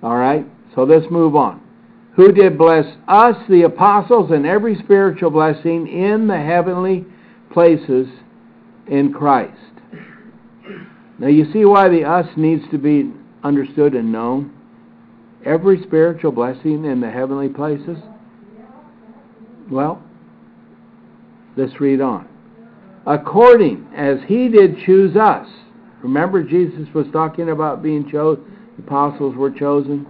All 0.01 0.17
right. 0.17 0.45
So 0.75 0.83
let's 0.83 1.09
move 1.11 1.35
on. 1.35 1.61
Who 2.15 2.31
did 2.31 2.57
bless 2.57 2.85
us, 3.07 3.35
the 3.49 3.63
apostles, 3.63 4.31
and 4.31 4.45
every 4.45 4.75
spiritual 4.83 5.31
blessing 5.31 5.87
in 5.87 6.27
the 6.27 6.37
heavenly 6.37 7.05
places 7.53 8.07
in 8.91 9.11
Christ. 9.11 9.57
Now, 11.17 11.27
you 11.27 11.51
see 11.51 11.65
why 11.65 11.87
the 11.89 12.03
us 12.03 12.27
needs 12.35 12.63
to 12.71 12.77
be 12.77 13.11
understood 13.43 13.95
and 13.95 14.11
known? 14.11 14.53
Every 15.45 15.81
spiritual 15.81 16.31
blessing 16.31 16.85
in 16.85 16.99
the 17.01 17.09
heavenly 17.09 17.49
places? 17.49 17.97
Well, 19.71 20.03
let's 21.55 21.79
read 21.79 22.01
on. 22.01 22.27
according 23.05 23.87
as 23.95 24.17
he 24.27 24.47
did 24.47 24.77
choose 24.85 25.15
us. 25.15 25.47
Remember, 26.03 26.43
Jesus 26.43 26.87
was 26.93 27.07
talking 27.11 27.49
about 27.49 27.81
being 27.83 28.09
chosen, 28.09 28.43
the 28.77 28.83
apostles 28.83 29.35
were 29.35 29.51
chosen. 29.51 30.05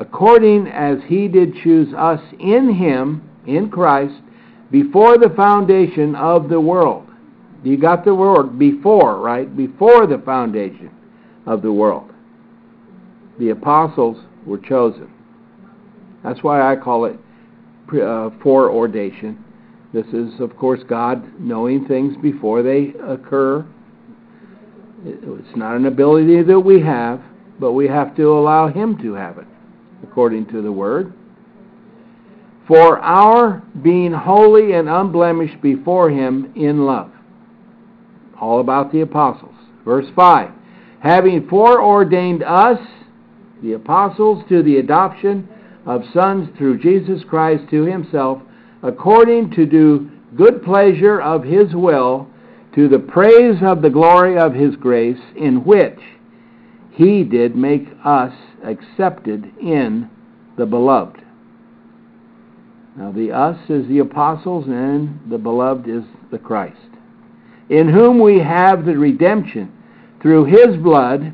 According 0.00 0.66
as 0.66 0.96
he 1.06 1.28
did 1.28 1.54
choose 1.62 1.92
us 1.94 2.20
in 2.40 2.74
him, 2.74 3.28
in 3.46 3.70
Christ, 3.70 4.14
before 4.70 5.18
the 5.18 5.28
foundation 5.36 6.14
of 6.14 6.48
the 6.48 6.60
world. 6.60 7.06
You 7.62 7.76
got 7.76 8.06
the 8.06 8.14
word 8.14 8.58
before, 8.58 9.20
right? 9.20 9.54
Before 9.54 10.06
the 10.06 10.18
foundation 10.24 10.90
of 11.46 11.60
the 11.60 11.72
world. 11.72 12.10
The 13.38 13.50
apostles 13.50 14.16
were 14.46 14.58
chosen. 14.58 15.12
That's 16.24 16.42
why 16.42 16.72
I 16.72 16.76
call 16.76 17.04
it 17.04 17.18
uh, 17.88 18.30
foreordation. 18.42 19.36
This 19.92 20.06
is, 20.06 20.40
of 20.40 20.56
course, 20.56 20.80
God 20.88 21.38
knowing 21.38 21.86
things 21.86 22.16
before 22.22 22.62
they 22.62 22.94
occur. 23.06 23.66
It's 25.04 25.56
not 25.56 25.76
an 25.76 25.86
ability 25.86 26.42
that 26.42 26.60
we 26.60 26.80
have, 26.80 27.20
but 27.58 27.72
we 27.72 27.86
have 27.88 28.16
to 28.16 28.32
allow 28.32 28.68
Him 28.68 28.96
to 29.02 29.14
have 29.14 29.38
it, 29.38 29.46
according 30.02 30.46
to 30.46 30.62
the 30.62 30.72
Word. 30.72 31.12
For 32.66 32.98
our 32.98 33.62
being 33.82 34.12
holy 34.12 34.72
and 34.72 34.88
unblemished 34.88 35.60
before 35.60 36.10
Him 36.10 36.52
in 36.54 36.86
love. 36.86 37.10
All 38.40 38.60
about 38.60 38.92
the 38.92 39.00
apostles. 39.00 39.54
Verse 39.84 40.06
5 40.14 40.50
Having 41.00 41.48
foreordained 41.48 42.42
us, 42.42 42.78
the 43.62 43.72
apostles, 43.72 44.44
to 44.48 44.62
the 44.62 44.76
adoption 44.76 45.48
of 45.86 46.02
sons 46.12 46.48
through 46.56 46.78
Jesus 46.78 47.22
Christ 47.28 47.64
to 47.70 47.84
himself, 47.84 48.40
according 48.82 49.50
to 49.52 49.66
do 49.66 50.10
good 50.36 50.62
pleasure 50.62 51.20
of 51.20 51.42
his 51.42 51.74
will, 51.74 52.28
to 52.74 52.88
the 52.88 52.98
praise 52.98 53.56
of 53.62 53.82
the 53.82 53.90
glory 53.90 54.38
of 54.38 54.54
his 54.54 54.76
grace, 54.76 55.18
in 55.36 55.64
which 55.64 55.98
he 56.92 57.24
did 57.24 57.56
make 57.56 57.88
us 58.04 58.32
accepted 58.64 59.52
in 59.60 60.10
the 60.56 60.66
beloved. 60.66 61.22
Now, 62.96 63.12
the 63.12 63.32
us 63.32 63.58
is 63.68 63.86
the 63.88 64.00
apostles, 64.00 64.66
and 64.66 65.20
the 65.30 65.38
beloved 65.38 65.88
is 65.88 66.04
the 66.30 66.38
Christ, 66.38 66.76
in 67.68 67.88
whom 67.88 68.18
we 68.18 68.38
have 68.38 68.84
the 68.84 68.96
redemption 68.96 69.72
through 70.20 70.44
his 70.44 70.76
blood 70.76 71.32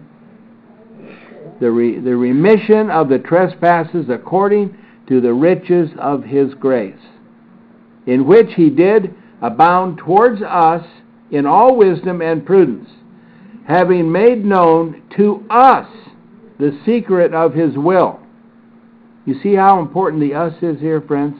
the, 1.60 1.70
re, 1.70 1.98
the 1.98 2.16
remission 2.16 2.90
of 2.90 3.08
the 3.08 3.18
trespasses 3.18 4.06
according 4.10 4.76
to 5.08 5.20
the 5.20 5.32
riches 5.32 5.90
of 5.98 6.24
his 6.24 6.52
grace, 6.54 7.00
in 8.06 8.26
which 8.26 8.52
he 8.54 8.70
did 8.70 9.14
abound 9.40 9.98
towards 9.98 10.42
us 10.42 10.84
in 11.30 11.46
all 11.46 11.76
wisdom 11.76 12.20
and 12.20 12.44
prudence, 12.44 12.90
having 13.66 14.10
made 14.10 14.44
known 14.44 15.02
to 15.16 15.44
us 15.50 15.88
the 16.58 16.78
secret 16.86 17.34
of 17.34 17.54
his 17.54 17.76
will. 17.76 18.20
You 19.24 19.40
see 19.42 19.54
how 19.54 19.80
important 19.80 20.22
the 20.22 20.34
us 20.34 20.54
is 20.62 20.80
here, 20.80 21.00
friends? 21.00 21.36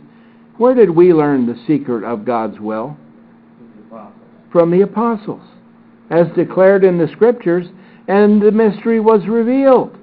Where 0.59 0.75
did 0.75 0.91
we 0.91 1.13
learn 1.13 1.47
the 1.47 1.61
secret 1.67 2.05
of 2.05 2.25
God's 2.25 2.59
will? 2.59 2.97
From 4.51 4.71
the 4.71 4.83
apostles, 4.83 5.43
as 6.11 6.27
declared 6.35 6.85
in 6.85 6.99
the 6.99 7.09
scriptures, 7.13 7.67
and 8.09 8.41
the 8.41 8.53
mystery 8.53 9.01
was 9.01 9.27
revealed 9.27 9.97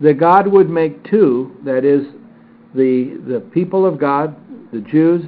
that 0.00 0.20
God 0.20 0.46
would 0.48 0.68
make 0.68 1.08
two, 1.10 1.56
that 1.64 1.84
is, 1.84 2.06
the, 2.74 3.20
the 3.26 3.40
people 3.52 3.86
of 3.86 3.98
God, 3.98 4.36
the 4.72 4.80
Jews, 4.80 5.24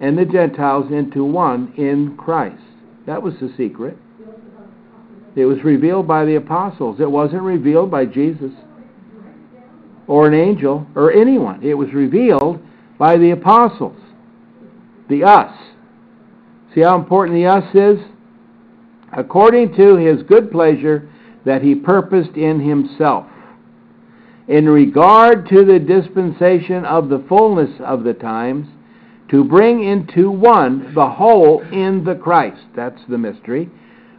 and 0.00 0.18
the 0.18 0.24
Gentiles 0.24 0.90
into 0.92 1.24
one 1.24 1.72
in 1.76 2.16
Christ. 2.16 2.62
That 3.06 3.22
was 3.22 3.34
the 3.40 3.52
secret. 3.56 3.96
It 5.36 5.44
was 5.44 5.62
revealed 5.62 6.06
by 6.06 6.24
the 6.24 6.36
apostles. 6.36 7.00
It 7.00 7.10
wasn't 7.10 7.42
revealed 7.42 7.90
by 7.90 8.06
Jesus 8.06 8.52
or 10.06 10.26
an 10.26 10.34
angel 10.34 10.86
or 10.96 11.12
anyone. 11.12 11.62
It 11.62 11.74
was 11.74 11.92
revealed 11.92 12.60
by 12.98 13.16
the 13.16 13.30
apostles. 13.30 13.96
The 15.08 15.24
us. 15.24 15.56
See 16.74 16.80
how 16.80 16.98
important 16.98 17.36
the 17.36 17.46
us 17.46 17.74
is? 17.74 18.04
According 19.12 19.74
to 19.76 19.96
his 19.96 20.22
good 20.22 20.50
pleasure 20.50 21.08
that 21.44 21.62
he 21.62 21.74
purposed 21.74 22.36
in 22.36 22.60
himself 22.60 23.26
in 24.50 24.68
regard 24.68 25.48
to 25.48 25.64
the 25.64 25.78
dispensation 25.78 26.84
of 26.84 27.08
the 27.08 27.24
fullness 27.28 27.70
of 27.86 28.02
the 28.02 28.12
times, 28.12 28.66
to 29.30 29.44
bring 29.44 29.84
into 29.84 30.28
one 30.28 30.92
the 30.92 31.08
whole 31.08 31.60
in 31.70 32.02
the 32.02 32.16
Christ. 32.16 32.62
That's 32.74 33.00
the 33.08 33.16
mystery. 33.16 33.70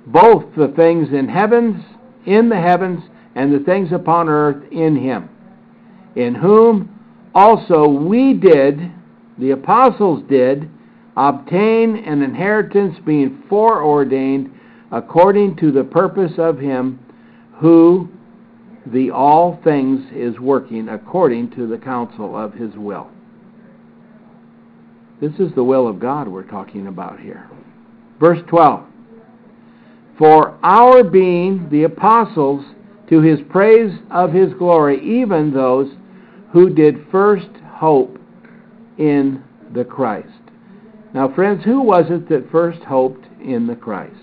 Both 0.08 0.56
the 0.56 0.70
things 0.70 1.10
in 1.14 1.28
heavens, 1.28 1.84
in 2.26 2.50
the 2.50 2.60
heavens, 2.60 3.04
and 3.36 3.54
the 3.54 3.64
things 3.64 3.92
upon 3.92 4.30
earth 4.30 4.64
in 4.72 4.96
him, 4.96 5.30
in 6.16 6.36
whom 6.36 7.00
also 7.34 7.88
we 7.88 8.34
did, 8.34 8.92
the 9.38 9.52
apostles 9.52 10.24
did, 10.30 10.70
obtain 11.16 11.96
an 11.98 12.22
inheritance 12.22 12.98
being 13.06 13.44
foreordained 13.50 14.52
according 14.92 15.56
to 15.58 15.72
the 15.72 15.84
purpose 15.84 16.34
of 16.38 16.60
him 16.60 17.00
who 17.60 18.10
the 18.88 19.12
all 19.12 19.60
things 19.64 20.02
is 20.14 20.40
working 20.40 20.90
according 20.90 21.52
to 21.52 21.68
the 21.68 21.78
counsel 21.78 22.36
of 22.36 22.54
his 22.54 22.76
will. 22.76 23.10
This 25.22 25.34
is 25.40 25.54
the 25.54 25.64
will 25.64 25.88
of 25.88 26.00
God 26.00 26.28
we're 26.28 26.44
talking 26.44 26.88
about 26.88 27.20
here. 27.20 27.50
Verse 28.20 28.40
12 28.48 28.86
For 30.22 30.56
our 30.62 31.04
being 31.04 31.68
the 31.72 31.86
apostles 31.86 32.64
to 33.10 33.22
his 33.22 33.40
praise 33.50 33.92
of 34.12 34.32
his 34.32 34.54
glory, 34.54 35.02
even 35.02 35.52
those 35.52 35.90
who 36.54 36.70
did 36.70 37.08
first 37.12 37.50
hope 37.74 38.20
in 39.00 39.42
the 39.74 39.84
Christ. 39.84 40.28
Now, 41.16 41.34
friends, 41.34 41.64
who 41.66 41.82
was 41.82 42.06
it 42.12 42.30
that 42.30 42.52
first 42.52 42.84
hoped 42.84 43.26
in 43.42 43.66
the 43.66 43.76
Christ? 43.76 44.14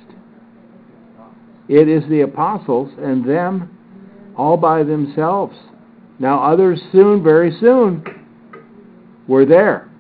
It 1.67 1.89
is 1.89 2.09
the 2.09 2.21
apostles 2.21 2.93
and 2.97 3.29
them 3.29 3.77
all 4.37 4.57
by 4.57 4.85
themselves. 4.85 5.59
Now, 6.21 6.45
others 6.45 6.81
soon, 6.93 7.25
very 7.25 7.51
soon, 7.59 8.05
were 9.27 9.45
there. 9.45 9.91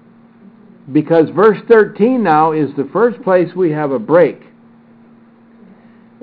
Because 0.92 1.28
verse 1.30 1.58
13 1.66 2.22
now 2.22 2.52
is 2.52 2.70
the 2.76 2.88
first 2.92 3.20
place 3.22 3.48
we 3.56 3.72
have 3.72 3.90
a 3.90 3.98
break 3.98 4.44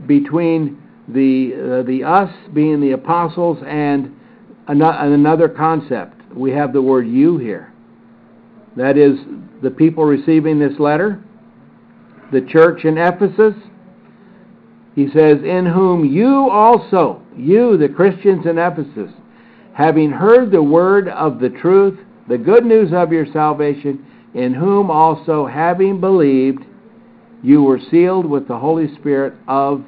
between 0.06 0.82
the, 1.08 1.82
uh, 1.82 1.84
the 1.84 2.04
us 2.04 2.32
being 2.54 2.82
the 2.82 2.92
apostles 2.92 3.60
and 3.66 4.16
another 4.68 5.48
concept. 5.50 6.22
We 6.34 6.52
have 6.52 6.74
the 6.74 6.82
word 6.82 7.08
you 7.08 7.38
here. 7.38 7.72
That 8.76 8.98
is, 8.98 9.20
the 9.62 9.72
people 9.72 10.04
receiving 10.04 10.60
this 10.60 10.78
letter, 10.80 11.24
the 12.32 12.42
church 12.42 12.84
in 12.84 12.98
Ephesus. 12.98 13.54
He 14.96 15.08
says, 15.12 15.40
In 15.44 15.66
whom 15.66 16.06
you 16.06 16.50
also, 16.50 17.22
you, 17.38 17.78
the 17.78 17.90
Christians 17.90 18.46
in 18.46 18.58
Ephesus, 18.58 19.12
having 19.74 20.12
heard 20.12 20.52
the 20.52 20.64
word 20.64 21.08
of 21.10 21.40
the 21.40 21.50
truth, 21.50 22.00
the 22.28 22.38
good 22.38 22.66
news 22.66 22.92
of 22.94 23.12
your 23.12 23.26
salvation, 23.32 24.06
in 24.34 24.54
whom 24.54 24.90
also, 24.92 25.46
having 25.46 26.00
believed, 26.02 26.66
you 27.46 27.64
were 27.64 27.80
sealed 27.92 28.26
with 28.26 28.48
the 28.48 28.58
Holy 28.58 28.94
Spirit 28.96 29.34
of 29.48 29.84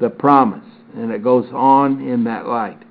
the 0.00 0.10
promise. 0.10 0.64
And 0.96 1.10
it 1.12 1.22
goes 1.22 1.46
on 1.52 2.00
in 2.00 2.24
that 2.24 2.46
light. 2.46 2.82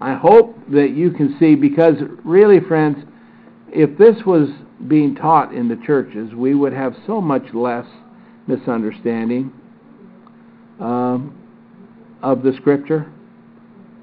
I 0.00 0.14
hope 0.14 0.56
that 0.70 0.90
you 0.90 1.10
can 1.10 1.36
see, 1.38 1.54
because 1.54 1.96
really, 2.24 2.60
friends, 2.60 2.98
if 3.68 3.96
this 3.98 4.16
was 4.26 4.48
being 4.86 5.14
taught 5.14 5.54
in 5.54 5.68
the 5.68 5.76
churches, 5.84 6.34
we 6.34 6.54
would 6.54 6.72
have 6.72 6.94
so 7.06 7.20
much 7.20 7.42
less 7.54 7.86
misunderstanding. 8.46 9.52
Um, 10.78 11.38
of 12.22 12.42
the 12.42 12.52
Scripture. 12.56 13.10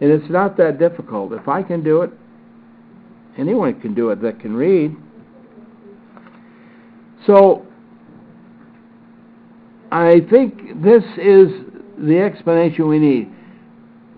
And 0.02 0.12
it's 0.12 0.30
not 0.30 0.58
that 0.58 0.80
difficult. 0.80 1.34
If 1.34 1.48
I 1.48 1.63
can 1.63 1.84
do 1.84 2.02
it, 2.02 2.12
anyone 3.38 3.80
can 3.80 3.94
do 3.94 4.10
it 4.10 4.22
that 4.22 4.39
can 4.39 4.56
read. 4.56 4.96
So, 7.26 7.64
I 10.04 10.20
think 10.30 10.82
this 10.84 11.04
is 11.18 11.50
the 11.98 12.20
explanation 12.20 12.88
we 12.88 13.00
need. 13.00 13.32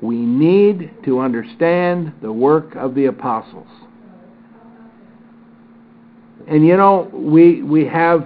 We 0.02 0.16
need 0.16 0.92
to 1.06 1.20
understand 1.20 2.14
the 2.22 2.32
work 2.32 2.76
of 2.76 2.96
the 2.96 3.06
apostles. 3.06 3.68
And 6.48 6.66
you 6.66 6.78
know, 6.78 7.10
we, 7.14 7.62
we 7.62 7.86
have 7.86 8.22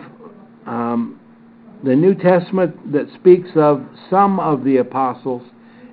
um, 0.65 1.19
the 1.83 1.95
New 1.95 2.15
Testament 2.15 2.93
that 2.93 3.07
speaks 3.15 3.49
of 3.55 3.85
some 4.09 4.39
of 4.39 4.63
the 4.63 4.77
apostles 4.77 5.41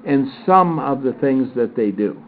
and 0.06 0.28
some 0.46 0.78
of 0.78 1.02
the 1.02 1.12
things 1.14 1.48
that 1.56 1.74
they 1.74 1.90
do. 1.90 2.22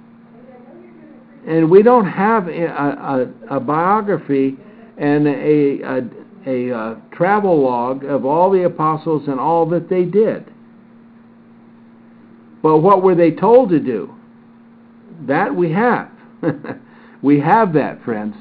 and 1.47 1.71
we 1.71 1.83
don't 1.83 2.07
have 2.07 2.49
a, 2.49 2.65
a, 2.67 3.57
a 3.57 3.61
biography 3.61 4.57
and 4.99 5.27
a, 5.27 5.81
a, 5.83 6.20
a, 6.47 6.73
uh, 6.73 6.95
travel 7.13 7.63
log 7.63 8.05
of 8.05 8.25
all 8.25 8.51
the 8.51 8.65
apostles 8.65 9.25
and 9.29 9.39
all 9.39 9.67
that 9.67 9.89
they 9.89 10.05
did. 10.05 10.45
But 12.63 12.79
what 12.79 13.03
were 13.03 13.15
they 13.15 13.31
told 13.31 13.71
to 13.71 13.81
do? 13.81 14.15
That 15.27 15.55
we 15.55 15.73
have. 15.73 16.11
we 17.23 17.41
have 17.41 17.73
that, 17.75 18.03
friends. 18.05 18.37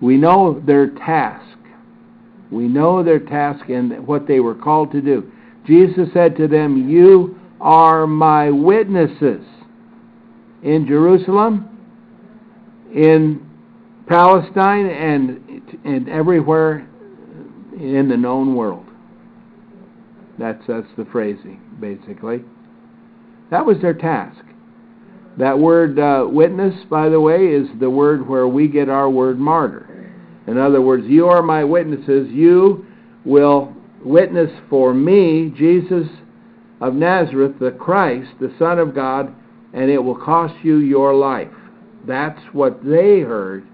We 0.00 0.16
know 0.16 0.60
their 0.64 0.88
task. 0.90 1.58
We 2.50 2.66
know 2.66 3.02
their 3.02 3.20
task 3.20 3.68
and 3.68 4.06
what 4.06 4.26
they 4.26 4.40
were 4.40 4.54
called 4.54 4.92
to 4.92 5.00
do. 5.00 5.30
Jesus 5.66 6.08
said 6.12 6.36
to 6.36 6.48
them, 6.48 6.88
You 6.88 7.38
are 7.60 8.06
my 8.06 8.50
witnesses 8.50 9.44
in 10.62 10.86
Jerusalem, 10.86 11.68
in 12.92 13.46
Palestine, 14.08 14.86
and, 14.86 15.62
and 15.84 16.08
everywhere 16.08 16.88
in 17.80 18.08
the 18.08 18.16
known 18.16 18.54
world. 18.54 18.86
That's, 20.38 20.62
that's 20.66 20.86
the 20.96 21.04
phrasing, 21.06 21.60
basically. 21.80 22.42
That 23.50 23.66
was 23.66 23.80
their 23.82 23.94
task. 23.94 24.44
That 25.38 25.58
word 25.58 25.98
uh, 25.98 26.26
witness, 26.28 26.74
by 26.88 27.08
the 27.08 27.20
way, 27.20 27.46
is 27.46 27.68
the 27.78 27.90
word 27.90 28.28
where 28.28 28.48
we 28.48 28.68
get 28.68 28.88
our 28.88 29.08
word 29.08 29.38
martyr. 29.38 29.86
In 30.46 30.58
other 30.58 30.80
words, 30.80 31.04
you 31.06 31.26
are 31.26 31.42
my 31.42 31.64
witnesses. 31.64 32.28
You 32.30 32.86
will 33.24 33.74
witness 34.04 34.50
for 34.68 34.94
me, 34.94 35.52
Jesus 35.56 36.08
of 36.80 36.94
Nazareth, 36.94 37.58
the 37.60 37.72
Christ, 37.72 38.30
the 38.40 38.54
Son 38.58 38.78
of 38.78 38.94
God, 38.94 39.34
and 39.72 39.90
it 39.90 39.98
will 39.98 40.16
cost 40.16 40.54
you 40.64 40.78
your 40.78 41.14
life. 41.14 41.52
That's 42.06 42.40
what 42.52 42.82
they 42.82 43.20
heard 43.20 43.66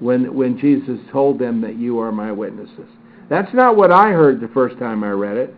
when, 0.00 0.34
when 0.34 0.58
Jesus 0.58 0.98
told 1.12 1.38
them 1.38 1.60
that 1.60 1.76
you 1.76 1.98
are 1.98 2.10
my 2.10 2.32
witnesses. 2.32 2.88
That's 3.28 3.52
not 3.52 3.76
what 3.76 3.90
I 3.90 4.10
heard 4.10 4.40
the 4.40 4.48
first 4.48 4.78
time 4.78 5.02
I 5.02 5.10
read 5.10 5.36
it. 5.36 5.54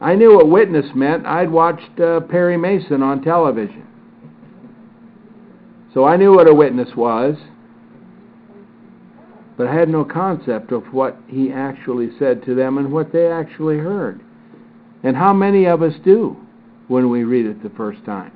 I 0.00 0.14
knew 0.14 0.34
what 0.36 0.48
witness 0.48 0.86
meant. 0.94 1.26
I'd 1.26 1.50
watched 1.50 2.00
uh, 2.00 2.20
Perry 2.20 2.56
Mason 2.56 3.02
on 3.02 3.22
television. 3.22 3.86
So 5.92 6.04
I 6.04 6.16
knew 6.16 6.34
what 6.34 6.48
a 6.48 6.54
witness 6.54 6.88
was, 6.96 7.36
but 9.58 9.66
I 9.66 9.74
had 9.74 9.88
no 9.88 10.04
concept 10.04 10.72
of 10.72 10.84
what 10.92 11.18
he 11.28 11.52
actually 11.52 12.10
said 12.18 12.42
to 12.46 12.54
them 12.54 12.78
and 12.78 12.90
what 12.92 13.12
they 13.12 13.26
actually 13.26 13.76
heard. 13.76 14.20
And 15.02 15.16
how 15.16 15.32
many 15.32 15.66
of 15.66 15.82
us 15.82 15.94
do 16.04 16.36
when 16.88 17.10
we 17.10 17.24
read 17.24 17.46
it 17.46 17.62
the 17.62 17.70
first 17.70 18.04
time? 18.04 18.32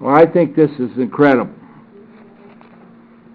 Well, 0.00 0.14
I 0.14 0.26
think 0.26 0.54
this 0.54 0.70
is 0.72 0.90
incredible. 0.96 1.54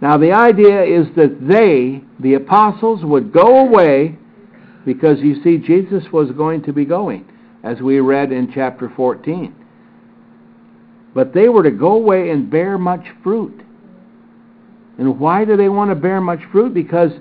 Now, 0.01 0.17
the 0.17 0.31
idea 0.31 0.83
is 0.83 1.07
that 1.15 1.47
they, 1.47 2.01
the 2.19 2.33
apostles, 2.33 3.05
would 3.05 3.31
go 3.31 3.59
away 3.59 4.17
because 4.83 5.19
you 5.19 5.41
see, 5.43 5.57
Jesus 5.57 6.03
was 6.11 6.31
going 6.31 6.63
to 6.63 6.73
be 6.73 6.85
going, 6.85 7.25
as 7.63 7.81
we 7.81 7.99
read 7.99 8.31
in 8.31 8.51
chapter 8.51 8.91
14. 8.95 9.55
But 11.13 11.33
they 11.33 11.49
were 11.49 11.63
to 11.63 11.71
go 11.71 11.93
away 11.93 12.31
and 12.31 12.49
bear 12.49 12.77
much 12.77 13.05
fruit. 13.21 13.61
And 14.97 15.19
why 15.19 15.45
do 15.45 15.55
they 15.55 15.69
want 15.69 15.91
to 15.91 15.95
bear 15.95 16.19
much 16.19 16.39
fruit? 16.51 16.73
Because 16.73 17.11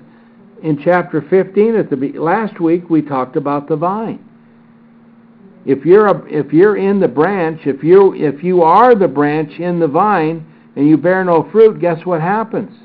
in 0.63 0.81
chapter 0.83 1.21
15, 1.21 1.75
at 1.75 1.89
the 1.89 2.13
last 2.19 2.59
week, 2.59 2.89
we 2.89 3.01
talked 3.01 3.35
about 3.35 3.67
the 3.67 3.75
vine. 3.75 4.27
If 5.65 5.85
you're 5.85 6.07
a, 6.07 6.25
if 6.25 6.51
you're 6.51 6.77
in 6.77 6.99
the 6.99 7.07
branch, 7.07 7.61
if 7.65 7.83
you 7.83 8.15
if 8.15 8.43
you 8.43 8.63
are 8.63 8.95
the 8.95 9.07
branch 9.07 9.59
in 9.59 9.77
the 9.77 9.87
vine 9.87 10.50
and 10.75 10.87
you 10.87 10.97
bear 10.97 11.23
no 11.23 11.49
fruit, 11.51 11.79
guess 11.79 12.05
what 12.05 12.21
happens? 12.21 12.75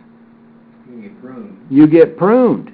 You 0.88 1.03
get 1.03 1.20
pruned. 1.20 1.66
You 1.70 1.87
get 1.87 2.16
pruned. 2.16 2.72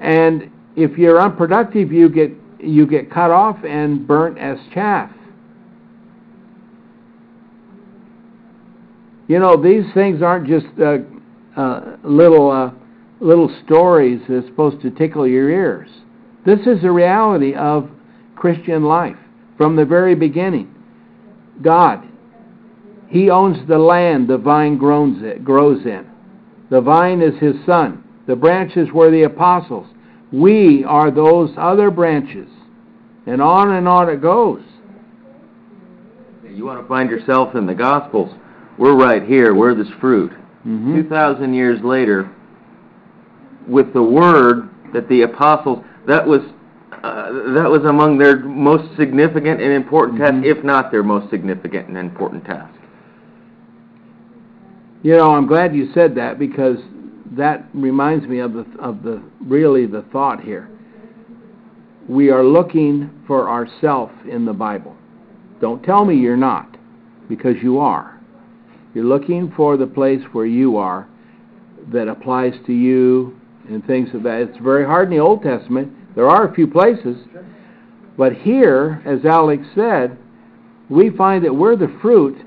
And 0.00 0.50
if 0.76 0.98
you're 0.98 1.20
unproductive, 1.20 1.92
you 1.92 2.08
get 2.08 2.32
you 2.58 2.86
get 2.86 3.10
cut 3.10 3.30
off 3.30 3.62
and 3.64 4.06
burnt 4.06 4.38
as 4.38 4.58
chaff. 4.72 5.10
You 9.28 9.38
know, 9.38 9.62
these 9.62 9.84
things 9.94 10.22
aren't 10.22 10.46
just 10.46 10.66
uh, 10.80 10.98
uh, 11.58 11.96
little 12.02 12.50
uh, 12.50 12.70
little 13.20 13.54
stories 13.64 14.20
that's 14.28 14.46
supposed 14.46 14.82
to 14.82 14.90
tickle 14.90 15.26
your 15.26 15.48
ears. 15.48 15.88
This 16.44 16.60
is 16.60 16.82
the 16.82 16.90
reality 16.90 17.54
of 17.54 17.90
Christian 18.36 18.84
life 18.84 19.16
from 19.56 19.76
the 19.76 19.84
very 19.84 20.14
beginning. 20.14 20.74
God, 21.62 22.06
He 23.14 23.30
owns 23.30 23.64
the 23.68 23.78
land 23.78 24.26
the 24.26 24.38
vine 24.38 24.76
grows 24.76 25.16
in. 25.22 26.04
The 26.68 26.80
vine 26.80 27.22
is 27.22 27.38
His 27.38 27.54
Son. 27.64 28.02
The 28.26 28.34
branches 28.34 28.90
were 28.92 29.08
the 29.12 29.22
apostles. 29.22 29.86
We 30.32 30.82
are 30.82 31.12
those 31.12 31.52
other 31.56 31.92
branches. 31.92 32.48
And 33.26 33.40
on 33.40 33.70
and 33.70 33.86
on 33.86 34.08
it 34.08 34.20
goes. 34.20 34.62
You 36.44 36.64
want 36.64 36.82
to 36.82 36.88
find 36.88 37.08
yourself 37.08 37.54
in 37.54 37.66
the 37.66 37.74
Gospels. 37.74 38.34
We're 38.78 38.96
right 38.96 39.22
here. 39.22 39.54
We're 39.54 39.76
this 39.76 39.92
fruit. 40.00 40.32
Mm-hmm. 40.66 40.96
2,000 41.02 41.54
years 41.54 41.80
later, 41.84 42.28
with 43.68 43.92
the 43.92 44.02
word 44.02 44.68
that 44.92 45.08
the 45.08 45.22
apostles, 45.22 45.84
that 46.08 46.26
was, 46.26 46.40
uh, 47.04 47.52
that 47.52 47.70
was 47.70 47.84
among 47.84 48.18
their 48.18 48.40
most 48.40 48.96
significant 48.96 49.60
and 49.60 49.72
important 49.72 50.18
Mhm. 50.18 50.42
tasks, 50.42 50.46
if 50.48 50.64
not 50.64 50.90
their 50.90 51.04
most 51.04 51.30
significant 51.30 51.86
and 51.86 51.96
important 51.96 52.44
task. 52.44 52.73
You 55.04 55.14
know, 55.18 55.32
I'm 55.32 55.46
glad 55.46 55.76
you 55.76 55.92
said 55.92 56.14
that 56.14 56.38
because 56.38 56.78
that 57.32 57.66
reminds 57.74 58.26
me 58.26 58.38
of 58.38 58.54
the 58.54 58.64
of 58.80 59.02
the 59.02 59.22
really 59.38 59.84
the 59.84 60.00
thought 60.10 60.42
here. 60.42 60.70
We 62.08 62.30
are 62.30 62.42
looking 62.42 63.10
for 63.26 63.50
ourself 63.50 64.10
in 64.26 64.46
the 64.46 64.54
Bible. 64.54 64.96
Don't 65.60 65.82
tell 65.82 66.06
me 66.06 66.16
you're 66.16 66.38
not, 66.38 66.78
because 67.28 67.56
you 67.62 67.80
are. 67.80 68.18
You're 68.94 69.04
looking 69.04 69.52
for 69.54 69.76
the 69.76 69.86
place 69.86 70.22
where 70.32 70.46
you 70.46 70.78
are 70.78 71.06
that 71.92 72.08
applies 72.08 72.54
to 72.64 72.72
you 72.72 73.38
and 73.68 73.86
things 73.86 74.08
of 74.14 74.22
that. 74.22 74.40
It's 74.40 74.58
very 74.62 74.86
hard 74.86 75.12
in 75.12 75.18
the 75.18 75.22
Old 75.22 75.42
Testament. 75.42 75.92
There 76.14 76.30
are 76.30 76.48
a 76.48 76.54
few 76.54 76.66
places, 76.66 77.18
but 78.16 78.32
here, 78.32 79.02
as 79.04 79.22
Alex 79.26 79.66
said, 79.74 80.16
we 80.88 81.10
find 81.10 81.44
that 81.44 81.54
we're 81.54 81.76
the 81.76 81.94
fruit 82.00 82.38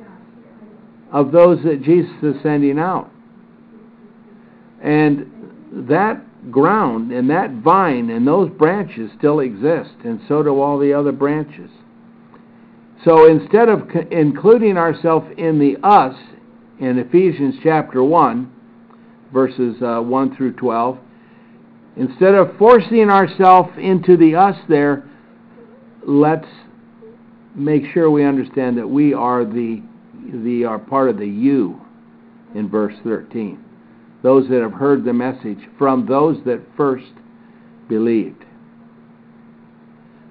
of 1.11 1.31
those 1.31 1.63
that 1.63 1.81
Jesus 1.81 2.11
is 2.21 2.35
sending 2.43 2.79
out. 2.79 3.09
And 4.81 5.31
that 5.89 6.51
ground 6.51 7.11
and 7.11 7.29
that 7.29 7.51
vine 7.63 8.09
and 8.09 8.27
those 8.27 8.49
branches 8.51 9.11
still 9.17 9.39
exist, 9.39 9.91
and 10.03 10.21
so 10.27 10.43
do 10.43 10.61
all 10.61 10.77
the 10.79 10.93
other 10.93 11.11
branches. 11.11 11.69
So 13.05 13.29
instead 13.29 13.69
of 13.69 13.89
including 14.11 14.77
ourselves 14.77 15.27
in 15.37 15.59
the 15.59 15.77
us 15.85 16.15
in 16.79 16.99
Ephesians 16.99 17.55
chapter 17.63 18.03
1, 18.03 18.51
verses 19.31 19.75
uh, 19.81 19.99
1 19.99 20.35
through 20.35 20.53
12, 20.53 20.97
instead 21.95 22.33
of 22.35 22.55
forcing 22.57 23.09
ourselves 23.09 23.69
into 23.77 24.17
the 24.17 24.35
us 24.35 24.55
there, 24.67 25.09
let's 26.05 26.47
make 27.55 27.83
sure 27.93 28.09
we 28.09 28.23
understand 28.23 28.77
that 28.77 28.87
we 28.87 29.13
are 29.13 29.43
the, 29.43 29.81
the 30.31 30.65
are 30.65 30.79
part 30.79 31.09
of 31.09 31.17
the 31.17 31.27
you 31.27 31.81
in 32.55 32.69
verse 32.69 32.95
13 33.03 33.63
those 34.23 34.47
that 34.49 34.61
have 34.61 34.73
heard 34.73 35.03
the 35.03 35.13
message 35.13 35.59
from 35.77 36.05
those 36.05 36.37
that 36.45 36.61
first 36.75 37.11
believed. 37.87 38.43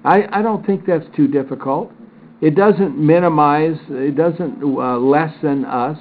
I, 0.03 0.27
I 0.31 0.41
don't 0.41 0.65
think 0.65 0.85
that's 0.85 1.05
too 1.15 1.27
difficult. 1.27 1.91
It 2.39 2.55
doesn't 2.55 2.97
minimize, 2.97 3.77
it 3.89 4.15
doesn't 4.15 4.61
uh, 4.61 4.97
lessen 4.97 5.65
us, 5.65 5.97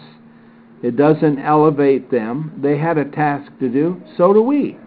it 0.82 0.96
doesn't 0.96 1.38
elevate 1.38 2.10
them. 2.10 2.58
They 2.62 2.76
had 2.76 2.98
a 2.98 3.04
task 3.06 3.50
to 3.60 3.68
do, 3.68 4.02
so 4.16 4.34
do 4.34 4.42
we. 4.42 4.78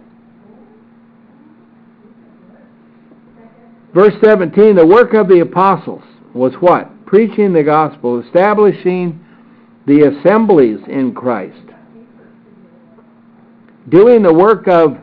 Verse 3.93 4.13
17 4.23 4.75
the 4.75 4.85
work 4.85 5.13
of 5.13 5.27
the 5.27 5.39
apostles 5.39 6.03
was 6.35 6.53
what? 6.59 6.91
Preaching 7.09 7.53
the 7.53 7.63
gospel, 7.63 8.21
establishing 8.23 9.25
the 9.87 10.15
assemblies 10.15 10.77
in 10.87 11.11
Christ. 11.15 11.57
Doing 13.89 14.21
the 14.21 14.31
work 14.31 14.67
of 14.67 14.95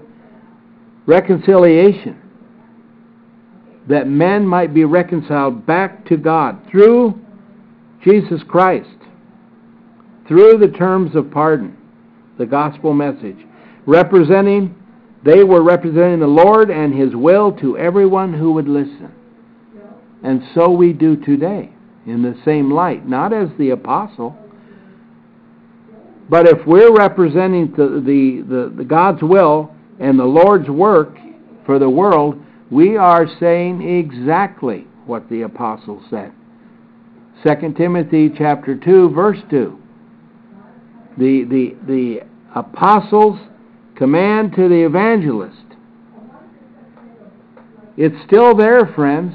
reconciliation, 1.07 2.17
that 3.89 4.07
men 4.07 4.47
might 4.47 4.73
be 4.73 4.85
reconciled 4.85 5.67
back 5.67 6.07
to 6.07 6.17
God 6.17 6.61
through 6.71 7.21
Jesus 8.05 8.41
Christ, 8.47 8.89
through 10.29 10.59
the 10.59 10.69
terms 10.79 11.17
of 11.17 11.33
pardon, 11.33 11.77
the 12.39 12.47
gospel 12.47 12.95
message, 12.95 13.39
representing, 13.85 14.77
they 15.25 15.43
were 15.43 15.65
representing 15.65 16.21
the 16.21 16.29
Lord 16.29 16.71
and 16.71 16.95
His 16.95 17.17
will 17.17 17.51
to 17.59 17.77
everyone 17.77 18.33
who 18.33 18.53
would 18.53 18.69
listen. 18.69 19.13
And 20.23 20.45
so 20.55 20.71
we 20.71 20.93
do 20.93 21.17
today. 21.17 21.73
In 22.07 22.23
the 22.23 22.37
same 22.45 22.71
light, 22.71 23.07
not 23.07 23.33
as 23.33 23.49
the 23.59 23.71
apostle. 23.71 24.37
But 26.29 26.47
if 26.47 26.67
we're 26.67 26.95
representing 26.97 27.73
the, 27.73 28.03
the, 28.05 28.73
the, 28.77 28.85
God's 28.85 29.23
will 29.23 29.75
and 30.01 30.19
the 30.19 30.25
Lord's 30.25 30.69
work 30.69 31.17
for 31.65 31.79
the 31.79 31.89
world, 31.89 32.41
we 32.71 32.97
are 32.97 33.27
saying 33.39 33.83
exactly 33.83 34.87
what 35.07 35.29
the 35.29 35.43
apostle 35.43 36.03
said. 36.11 36.33
2 37.45 37.75
Timothy 37.77 38.31
chapter 38.37 38.77
2 38.77 39.11
verse 39.11 39.39
2. 39.51 39.79
The 41.19 41.45
the 41.45 41.77
the 41.87 42.21
apostles 42.55 43.39
command 43.95 44.53
to 44.57 44.69
the 44.69 44.85
evangelist. 44.85 45.63
It's 47.97 48.17
still 48.27 48.55
there, 48.55 48.87
friends. 48.95 49.35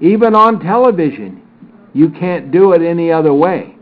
Even 0.00 0.34
on 0.34 0.60
television, 0.60 1.42
you 1.92 2.10
can't 2.10 2.50
do 2.50 2.72
it 2.72 2.82
any 2.82 3.12
other 3.12 3.32
way. 3.32 3.76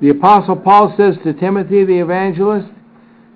The 0.00 0.08
Apostle 0.08 0.56
Paul 0.56 0.94
says 0.96 1.16
to 1.22 1.32
Timothy 1.32 1.84
the 1.84 2.00
evangelist, 2.00 2.68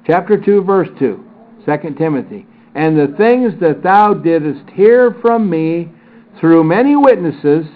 chapter 0.07 0.37
2, 0.43 0.63
verse 0.63 0.89
2, 0.99 1.25
2 1.65 1.95
Timothy, 1.97 2.47
And 2.75 2.99
the 2.99 3.15
things 3.17 3.53
that 3.61 3.83
thou 3.83 4.15
didst 4.15 4.69
hear 4.71 5.15
from 5.21 5.49
me 5.49 5.91
through 6.41 6.65
many 6.65 6.97
witnesses, 6.97 7.67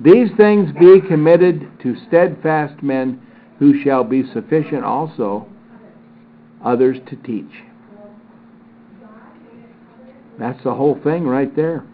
these 0.00 0.30
things 0.36 0.70
be 0.78 1.00
committed 1.00 1.68
to 1.82 1.96
steadfast 2.06 2.82
men 2.82 3.20
who 3.58 3.82
shall 3.82 4.04
be 4.04 4.22
sufficient 4.32 4.84
also 4.84 5.46
others 6.64 6.96
to 7.08 7.16
teach. 7.16 7.50
That's 10.38 10.62
the 10.62 10.74
whole 10.74 10.98
thing 11.02 11.26
right 11.26 11.54
there. 11.54 11.84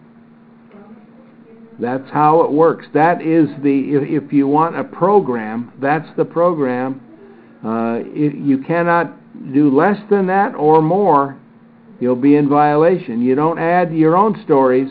That's 1.79 2.09
how 2.11 2.41
it 2.41 2.51
works. 2.51 2.85
That 2.93 3.21
is 3.21 3.49
the, 3.61 3.95
if, 3.95 4.23
if 4.23 4.33
you 4.33 4.47
want 4.47 4.77
a 4.77 4.83
program, 4.83 5.73
that's 5.81 6.07
the 6.15 6.23
program. 6.23 7.01
Uh, 7.65 7.99
you 8.13 8.63
cannot 8.65 9.13
do 9.53 9.75
less 9.75 9.97
than 10.09 10.27
that 10.27 10.55
or 10.55 10.81
more, 10.81 11.37
you'll 11.99 12.15
be 12.15 12.35
in 12.35 12.47
violation. 12.47 13.21
You 13.21 13.35
don't 13.35 13.59
add 13.59 13.93
your 13.93 14.15
own 14.15 14.41
stories 14.43 14.89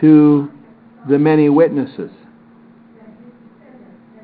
to 0.00 0.50
the 1.08 1.18
many 1.18 1.48
witnesses 1.48 2.10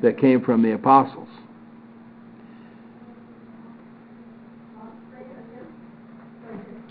that 0.01 0.19
came 0.19 0.43
from 0.43 0.61
the 0.63 0.73
apostles. 0.73 1.27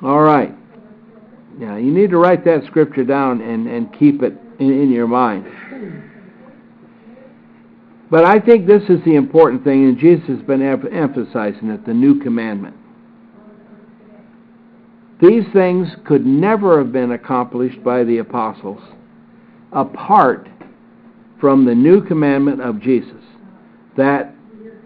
All 0.03 0.21
right. 0.21 0.55
Now, 1.59 1.77
you 1.77 1.91
need 1.91 2.11
to 2.11 2.19
write 2.19 2.45
that 2.45 2.65
scripture 2.67 3.05
down 3.05 3.41
and, 3.41 3.67
and 3.67 3.93
keep 3.99 4.23
it 4.23 4.35
in, 4.59 4.83
in 4.83 4.91
your 4.91 5.07
mind. 5.07 5.47
But 8.11 8.25
I 8.25 8.39
think 8.39 8.67
this 8.67 8.83
is 8.89 9.03
the 9.05 9.17
important 9.17 9.65
thing, 9.65 9.85
and 9.85 9.99
Jesus 9.99 10.27
has 10.29 10.43
been 10.43 10.63
emphasizing 10.63 11.71
it 11.71 11.85
the 11.87 11.95
new 11.95 12.21
commandment. 12.21 12.77
These 15.21 15.45
things 15.53 15.89
could 16.05 16.27
never 16.27 16.79
have 16.79 16.93
been 16.93 17.13
accomplished 17.13 17.83
by 17.83 18.05
the 18.05 18.19
apostles 18.19 18.81
apart 19.73 20.47
from 21.41 21.65
the 21.65 21.75
new 21.75 22.05
commandment 22.05 22.61
of 22.61 22.81
Jesus 22.81 23.23
that 23.97 24.35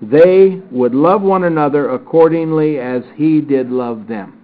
they 0.01 0.63
would 0.71 0.95
love 0.95 1.21
one 1.21 1.45
another 1.45 1.91
accordingly 1.91 2.79
as 2.79 3.03
he 3.17 3.41
did 3.41 3.71
love 3.71 4.07
them. 4.07 4.40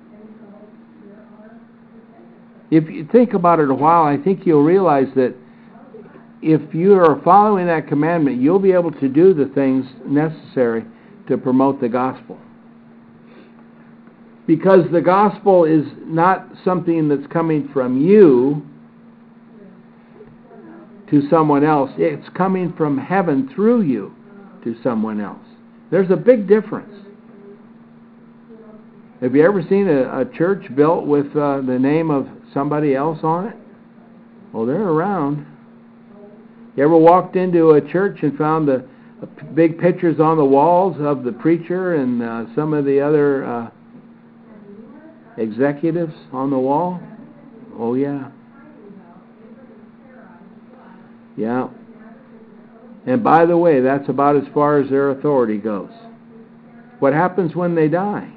If 2.70 2.90
you 2.90 3.08
think 3.12 3.34
about 3.34 3.60
it 3.60 3.70
a 3.70 3.74
while, 3.74 4.02
I 4.02 4.16
think 4.16 4.46
you'll 4.46 4.64
realize 4.64 5.06
that 5.14 5.34
if 6.42 6.74
you 6.74 6.94
are 6.94 7.20
following 7.22 7.66
that 7.66 7.88
commandment, 7.88 8.40
you'll 8.40 8.58
be 8.58 8.72
able 8.72 8.92
to 8.92 9.08
do 9.08 9.34
the 9.34 9.46
things 9.54 9.86
necessary 10.04 10.84
to 11.28 11.38
promote 11.38 11.80
the 11.80 11.88
gospel. 11.88 12.38
Because 14.46 14.84
the 14.92 15.00
gospel 15.00 15.64
is 15.64 15.84
not 16.04 16.48
something 16.64 17.08
that's 17.08 17.26
coming 17.32 17.68
from 17.72 18.00
you 18.00 18.64
to 21.10 21.28
someone 21.28 21.64
else, 21.64 21.90
it's 21.96 22.28
coming 22.36 22.72
from 22.76 22.98
heaven 22.98 23.48
through 23.54 23.82
you 23.82 24.14
to 24.64 24.76
someone 24.82 25.20
else. 25.20 25.38
There's 25.90 26.10
a 26.10 26.16
big 26.16 26.48
difference. 26.48 26.92
Have 29.20 29.34
you 29.34 29.44
ever 29.44 29.62
seen 29.62 29.88
a, 29.88 30.20
a 30.20 30.24
church 30.36 30.64
built 30.74 31.06
with 31.06 31.26
uh, 31.36 31.62
the 31.62 31.78
name 31.78 32.10
of 32.10 32.28
somebody 32.56 32.94
else 32.94 33.18
on 33.22 33.48
it? 33.48 33.56
Well, 34.50 34.64
they're 34.64 34.88
around. 34.88 35.46
You 36.74 36.84
ever 36.84 36.96
walked 36.96 37.36
into 37.36 37.72
a 37.72 37.92
church 37.92 38.20
and 38.22 38.36
found 38.38 38.66
the 38.66 38.88
uh, 39.22 39.26
big 39.54 39.78
pictures 39.78 40.20
on 40.20 40.38
the 40.38 40.44
walls 40.44 40.96
of 40.98 41.22
the 41.22 41.32
preacher 41.32 41.96
and 41.96 42.22
uh, 42.22 42.46
some 42.54 42.72
of 42.72 42.86
the 42.86 42.98
other 42.98 43.44
uh, 43.44 43.70
executives 45.36 46.14
on 46.32 46.48
the 46.48 46.58
wall? 46.58 46.98
Oh, 47.78 47.94
yeah. 47.94 48.30
Yeah. 51.36 51.68
And 53.04 53.22
by 53.22 53.44
the 53.44 53.58
way, 53.58 53.80
that's 53.82 54.08
about 54.08 54.36
as 54.36 54.44
far 54.54 54.78
as 54.78 54.88
their 54.88 55.10
authority 55.10 55.58
goes. 55.58 55.92
What 57.00 57.12
happens 57.12 57.54
when 57.54 57.74
they 57.74 57.88
die? 57.88 58.32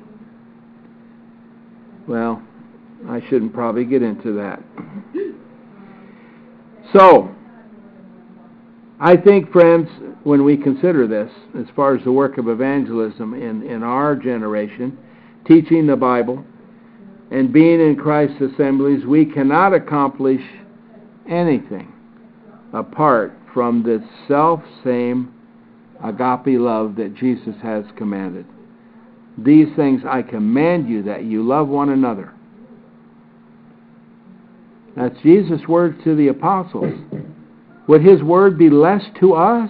Well, 2.06 2.44
I 3.08 3.22
shouldn't 3.30 3.54
probably 3.54 3.86
get 3.86 4.02
into 4.02 4.34
that. 4.34 4.62
So, 6.94 7.34
I 9.00 9.16
think, 9.16 9.52
friends, 9.52 9.88
when 10.24 10.44
we 10.44 10.58
consider 10.58 11.08
this, 11.08 11.32
as 11.58 11.66
far 11.76 11.96
as 11.96 12.04
the 12.04 12.12
work 12.12 12.38
of 12.38 12.50
evangelism 12.50 13.34
in, 13.34 13.64
in 13.64 13.84
our 13.84 14.16
generation, 14.16 14.98
teaching 15.48 15.88
the 15.88 15.96
Bible, 15.96 16.44
and 17.32 17.54
being 17.54 17.80
in 17.80 17.96
Christ's 17.96 18.42
assemblies, 18.42 19.06
we 19.06 19.26
cannot 19.26 19.74
accomplish 19.74 20.42
anything 21.30 21.94
apart 22.74 23.34
from 23.54 23.84
this 23.84 24.02
self 24.28 24.62
same 24.84 25.34
agape 26.04 26.60
love 26.60 26.96
that 26.96 27.16
Jesus 27.16 27.56
has 27.62 27.86
commanded. 27.98 28.46
These 29.38 29.68
things 29.76 30.02
I 30.08 30.22
command 30.22 30.90
you 30.90 31.04
that 31.04 31.24
you 31.24 31.44
love 31.44 31.68
one 31.68 31.90
another. 31.90 32.34
That's 35.00 35.18
Jesus' 35.22 35.66
word 35.66 36.04
to 36.04 36.14
the 36.14 36.28
apostles. 36.28 36.94
Would 37.88 38.04
his 38.04 38.22
word 38.22 38.58
be 38.58 38.70
less 38.70 39.02
to 39.22 39.34
us? 39.34 39.70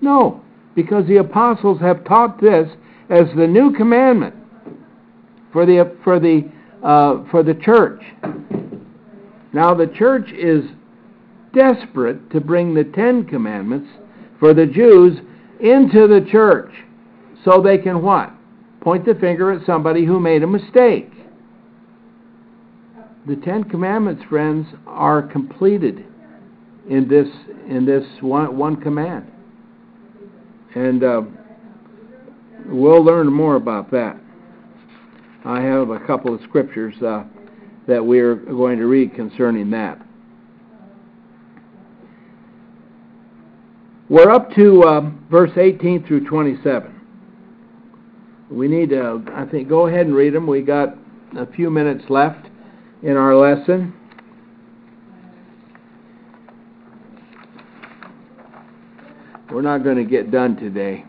No, 0.00 0.42
because 0.74 1.06
the 1.06 1.18
apostles 1.18 1.78
have 1.82 2.02
taught 2.04 2.40
this 2.40 2.66
as 3.10 3.26
the 3.36 3.46
new 3.46 3.74
commandment 3.74 4.34
for 5.52 5.66
the 5.66 5.94
for 6.02 6.18
the 6.18 6.50
uh, 6.82 7.24
for 7.30 7.42
the 7.42 7.52
church. 7.54 8.02
Now 9.52 9.74
the 9.74 9.86
church 9.86 10.30
is 10.32 10.64
desperate 11.54 12.30
to 12.30 12.40
bring 12.40 12.72
the 12.72 12.84
Ten 12.84 13.26
Commandments 13.26 13.90
for 14.40 14.54
the 14.54 14.66
Jews 14.66 15.18
into 15.60 16.08
the 16.08 16.26
church 16.30 16.72
so 17.44 17.60
they 17.60 17.76
can 17.76 18.02
what? 18.02 18.32
Point 18.80 19.04
the 19.04 19.14
finger 19.14 19.52
at 19.52 19.66
somebody 19.66 20.06
who 20.06 20.20
made 20.20 20.42
a 20.42 20.46
mistake. 20.46 21.10
The 23.26 23.34
Ten 23.36 23.64
Commandments, 23.64 24.22
friends, 24.28 24.68
are 24.86 25.20
completed 25.20 26.04
in 26.88 27.08
this 27.08 27.26
in 27.68 27.84
this 27.84 28.04
one, 28.20 28.56
one 28.56 28.80
command, 28.80 29.28
and 30.76 31.02
uh, 31.02 31.22
we'll 32.66 33.04
learn 33.04 33.32
more 33.32 33.56
about 33.56 33.90
that. 33.90 34.16
I 35.44 35.60
have 35.60 35.90
a 35.90 35.98
couple 36.06 36.32
of 36.32 36.40
scriptures 36.42 36.94
uh, 37.02 37.24
that 37.88 38.04
we're 38.04 38.36
going 38.36 38.78
to 38.78 38.86
read 38.86 39.12
concerning 39.16 39.70
that. 39.70 40.00
We're 44.08 44.30
up 44.30 44.54
to 44.54 44.84
uh, 44.84 45.10
verse 45.28 45.50
18 45.56 46.06
through 46.06 46.28
27. 46.28 46.94
We 48.52 48.68
need 48.68 48.90
to, 48.90 49.24
I 49.34 49.46
think, 49.46 49.68
go 49.68 49.88
ahead 49.88 50.06
and 50.06 50.14
read 50.14 50.32
them. 50.32 50.46
We 50.46 50.62
got 50.62 50.96
a 51.36 51.46
few 51.46 51.70
minutes 51.70 52.04
left 52.08 52.46
in 53.02 53.16
our 53.16 53.34
lesson. 53.34 53.94
We're 59.50 59.62
not 59.62 59.84
going 59.84 59.96
to 59.96 60.04
get 60.04 60.30
done 60.30 60.56
today 60.56 61.04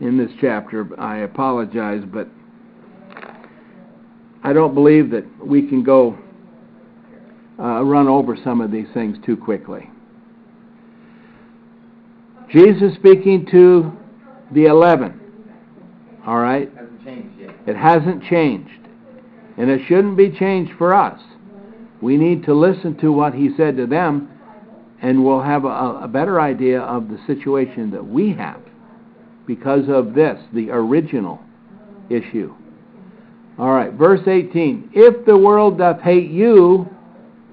in 0.00 0.16
this 0.16 0.30
chapter. 0.40 0.88
I 0.98 1.18
apologize, 1.18 2.02
but 2.04 2.28
I 4.42 4.52
don't 4.52 4.74
believe 4.74 5.10
that 5.10 5.24
we 5.44 5.68
can 5.68 5.84
go 5.84 6.18
uh, 7.58 7.82
run 7.82 8.08
over 8.08 8.36
some 8.42 8.60
of 8.60 8.72
these 8.72 8.88
things 8.94 9.16
too 9.24 9.36
quickly. 9.36 9.88
Jesus 12.50 12.94
speaking 12.94 13.46
to 13.52 13.92
the 14.52 14.66
eleven. 14.66 15.20
All 16.26 16.38
right? 16.38 16.68
Hasn't 16.74 17.04
changed 17.04 17.40
yet. 17.40 17.54
It 17.66 17.76
hasn't 17.76 18.24
changed. 18.24 18.81
And 19.62 19.70
it 19.70 19.86
shouldn't 19.86 20.16
be 20.16 20.28
changed 20.28 20.72
for 20.76 20.92
us. 20.92 21.20
We 22.00 22.16
need 22.16 22.42
to 22.46 22.52
listen 22.52 22.96
to 22.96 23.12
what 23.12 23.32
he 23.32 23.50
said 23.56 23.76
to 23.76 23.86
them, 23.86 24.28
and 25.00 25.24
we'll 25.24 25.40
have 25.40 25.64
a, 25.64 26.00
a 26.02 26.08
better 26.08 26.40
idea 26.40 26.80
of 26.80 27.08
the 27.08 27.20
situation 27.28 27.92
that 27.92 28.04
we 28.04 28.32
have 28.32 28.60
because 29.46 29.88
of 29.88 30.14
this, 30.14 30.42
the 30.52 30.70
original 30.70 31.40
issue. 32.10 32.52
All 33.56 33.70
right, 33.70 33.92
verse 33.92 34.26
18. 34.26 34.90
If 34.94 35.24
the 35.26 35.38
world 35.38 35.78
doth 35.78 36.00
hate 36.00 36.28
you, 36.28 36.92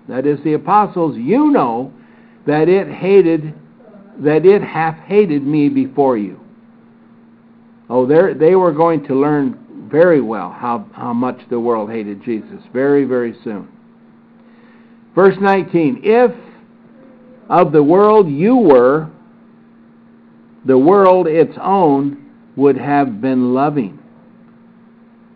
that 0.07 0.25
is 0.25 0.43
the 0.43 0.53
apostles, 0.53 1.15
you 1.15 1.51
know 1.51 1.93
that 2.47 2.67
it 2.67 2.87
hated, 2.87 3.53
that 4.17 4.47
it 4.47 4.63
hath 4.63 4.97
hated 5.05 5.43
me 5.45 5.69
before 5.69 6.17
you. 6.17 6.39
Oh, 7.87 8.07
they 8.07 8.55
were 8.55 8.71
going 8.73 9.05
to 9.05 9.13
learn 9.13 9.63
very 9.89 10.21
well 10.21 10.51
how, 10.51 10.85
how 10.93 11.13
much 11.13 11.39
the 11.49 11.59
world 11.59 11.89
hated 11.89 12.23
Jesus 12.23 12.61
very, 12.73 13.05
very 13.05 13.35
soon. 13.43 13.67
Verse 15.15 15.35
19 15.39 16.01
If 16.03 16.31
of 17.49 17.71
the 17.71 17.83
world 17.83 18.29
you 18.29 18.55
were, 18.55 19.09
the 20.65 20.77
world 20.77 21.27
its 21.27 21.57
own 21.61 22.29
would 22.55 22.77
have 22.77 23.21
been 23.21 23.53
loving. 23.53 23.99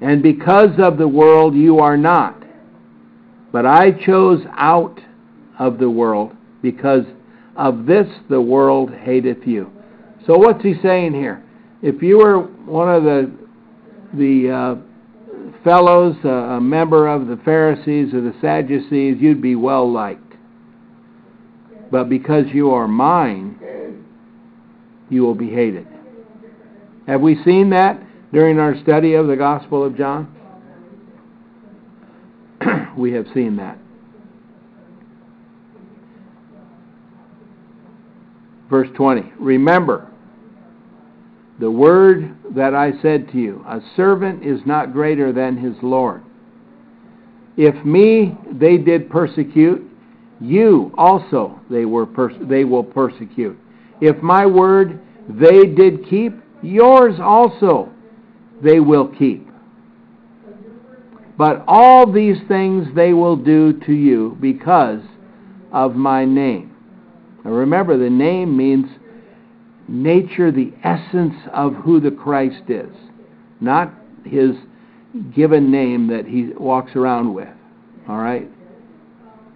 And 0.02 0.22
because 0.22 0.72
of 0.80 0.98
the 0.98 1.08
world 1.08 1.56
you 1.56 1.80
are 1.80 1.98
not. 1.98 2.44
But 3.52 3.66
I 3.66 3.92
chose 3.92 4.42
out 4.52 5.00
of 5.60 5.78
the 5.78 5.90
world 5.90 6.36
because 6.62 7.06
of 7.56 7.86
this 7.86 8.08
the 8.30 8.42
world 8.42 8.92
hateth 8.92 9.46
you. 9.46 9.72
So 10.26 10.38
what's 10.38 10.64
he 10.64 10.76
saying 10.82 11.14
here? 11.14 11.44
If 11.82 12.02
you 12.02 12.18
were 12.18 12.40
one 12.42 12.90
of 12.90 13.04
the 13.04 13.32
the 14.14 14.50
uh, 14.50 14.76
fellows, 15.64 16.16
uh, 16.24 16.30
a 16.30 16.62
member 16.62 17.08
of 17.08 17.28
the 17.28 17.38
Pharisees 17.44 18.14
or 18.14 18.22
the 18.22 18.34
Sadducees, 18.42 19.18
you'd 19.20 19.42
be 19.42 19.56
well 19.56 19.92
liked. 19.92 20.22
But 21.92 22.10
because 22.10 22.46
you 22.54 22.72
are 22.72 22.88
mine, 22.88 23.60
you 25.10 25.22
will 25.22 25.36
be 25.36 25.50
hated. 25.50 25.88
Have 27.08 27.22
we 27.22 27.42
seen 27.44 27.70
that 27.72 28.02
during 28.32 28.60
our 28.60 28.76
study 28.82 29.14
of 29.14 29.28
the 29.28 29.36
Gospel 29.36 29.86
of 29.86 29.98
John? 29.98 30.34
we 32.98 33.12
have 33.14 33.26
seen 33.34 33.58
that. 33.58 33.78
Verse 38.70 38.90
20 38.96 39.34
Remember 39.40 40.10
the 41.60 41.70
word 41.70 42.36
that 42.56 42.74
I 42.74 42.92
said 43.02 43.32
to 43.32 43.38
you 43.38 43.64
a 43.68 43.80
servant 43.96 44.44
is 44.44 44.60
not 44.66 44.94
greater 44.94 45.32
than 45.32 45.58
his 45.58 45.76
Lord. 45.82 46.24
If 47.56 47.86
me 47.86 48.36
they 48.52 48.78
did 48.78 49.10
persecute, 49.10 49.90
you 50.42 50.92
also 50.98 51.60
they, 51.70 51.86
were 51.86 52.06
pers- 52.06 52.36
they 52.42 52.64
will 52.66 52.84
persecute. 52.84 53.58
If 54.02 54.22
my 54.22 54.46
word 54.46 55.00
they 55.30 55.66
did 55.68 56.10
keep, 56.10 56.34
yours 56.62 57.16
also 57.22 57.92
they 58.62 58.80
will 58.80 59.08
keep. 59.08 59.48
But 61.38 61.64
all 61.68 62.12
these 62.12 62.38
things 62.48 62.88
they 62.96 63.14
will 63.14 63.36
do 63.36 63.80
to 63.82 63.94
you 63.94 64.38
because 64.42 65.02
of 65.72 65.96
my 65.96 66.26
name. 66.26 66.76
Now 67.44 67.52
remember, 67.52 67.98
the 67.98 68.10
name 68.10 68.56
means 68.56 68.88
nature, 69.88 70.52
the 70.52 70.72
essence 70.84 71.36
of 71.54 71.74
who 71.76 72.00
the 72.00 72.12
Christ 72.12 72.70
is, 72.70 72.96
not 73.60 73.94
his 74.26 74.56
given 75.34 75.72
name 75.72 76.08
that 76.08 76.26
he 76.26 76.52
walks 76.58 76.96
around 76.96 77.34
with. 77.34 77.50
All 78.08 78.18
right? 78.18 78.50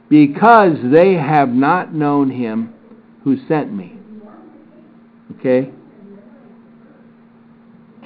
Because 0.09 0.77
they 0.91 1.13
have 1.13 1.49
not 1.49 1.93
known 1.93 2.29
him 2.29 2.73
who 3.23 3.37
sent 3.47 3.73
me. 3.73 3.97
Okay? 5.39 5.71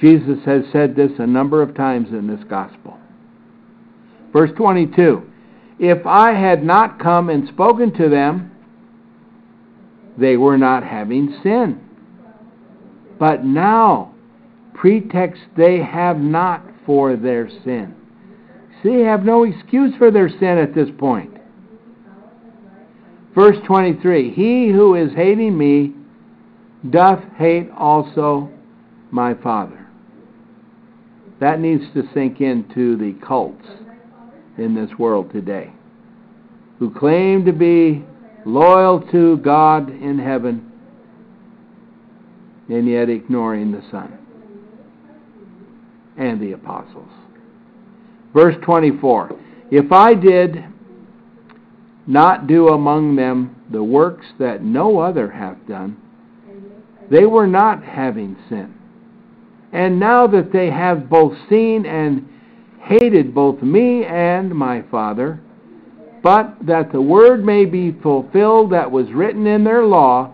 Jesus 0.00 0.38
has 0.44 0.64
said 0.72 0.96
this 0.96 1.12
a 1.18 1.26
number 1.26 1.62
of 1.62 1.76
times 1.76 2.08
in 2.08 2.26
this 2.26 2.42
gospel. 2.48 2.98
Verse 4.32 4.50
22 4.56 5.22
If 5.78 6.06
I 6.06 6.32
had 6.32 6.64
not 6.64 6.98
come 6.98 7.28
and 7.28 7.46
spoken 7.48 7.92
to 7.94 8.08
them, 8.08 8.50
they 10.18 10.36
were 10.36 10.58
not 10.58 10.82
having 10.82 11.38
sin. 11.42 11.80
But 13.22 13.44
now, 13.44 14.16
pretext 14.74 15.42
they 15.56 15.78
have 15.78 16.18
not 16.18 16.60
for 16.84 17.14
their 17.14 17.48
sin. 17.62 17.94
See, 18.82 18.98
have 19.02 19.24
no 19.24 19.44
excuse 19.44 19.94
for 19.96 20.10
their 20.10 20.28
sin 20.28 20.58
at 20.58 20.74
this 20.74 20.88
point. 20.98 21.30
Verse 23.32 23.56
23 23.64 24.32
He 24.32 24.70
who 24.70 24.96
is 24.96 25.12
hating 25.14 25.56
me 25.56 25.92
doth 26.90 27.22
hate 27.38 27.70
also 27.78 28.50
my 29.12 29.34
Father. 29.34 29.86
That 31.38 31.60
needs 31.60 31.84
to 31.94 32.02
sink 32.12 32.40
into 32.40 32.96
the 32.96 33.12
cults 33.24 33.68
in 34.58 34.74
this 34.74 34.90
world 34.98 35.30
today 35.30 35.72
who 36.80 36.90
claim 36.92 37.44
to 37.44 37.52
be 37.52 38.04
loyal 38.44 39.00
to 39.12 39.36
God 39.36 39.90
in 39.90 40.18
heaven 40.18 40.71
and 42.68 42.88
yet 42.88 43.08
ignoring 43.08 43.72
the 43.72 43.82
Son 43.90 44.18
and 46.16 46.40
the 46.40 46.52
apostles. 46.52 47.08
Verse 48.34 48.56
24 48.62 49.38
If 49.70 49.92
I 49.92 50.14
did 50.14 50.64
not 52.06 52.46
do 52.46 52.68
among 52.68 53.16
them 53.16 53.56
the 53.70 53.82
works 53.82 54.26
that 54.38 54.62
no 54.62 54.98
other 54.98 55.30
hath 55.30 55.56
done, 55.68 55.96
they 57.10 57.26
were 57.26 57.46
not 57.46 57.82
having 57.84 58.36
sin. 58.48 58.74
And 59.72 59.98
now 59.98 60.26
that 60.26 60.52
they 60.52 60.70
have 60.70 61.08
both 61.08 61.36
seen 61.48 61.86
and 61.86 62.28
hated 62.82 63.34
both 63.34 63.62
me 63.62 64.04
and 64.04 64.54
my 64.54 64.82
Father, 64.90 65.40
but 66.22 66.56
that 66.62 66.92
the 66.92 67.00
word 67.00 67.44
may 67.44 67.64
be 67.64 67.92
fulfilled 68.02 68.72
that 68.72 68.90
was 68.90 69.10
written 69.12 69.46
in 69.46 69.64
their 69.64 69.84
law, 69.84 70.32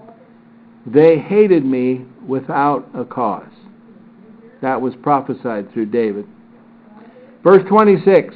they 0.86 1.18
hated 1.18 1.64
me 1.64 2.04
without 2.28 2.88
a 2.94 3.04
cause. 3.04 3.50
That 4.62 4.80
was 4.80 4.94
prophesied 5.02 5.72
through 5.72 5.86
David. 5.86 6.26
Verse 7.42 7.62
26 7.68 8.34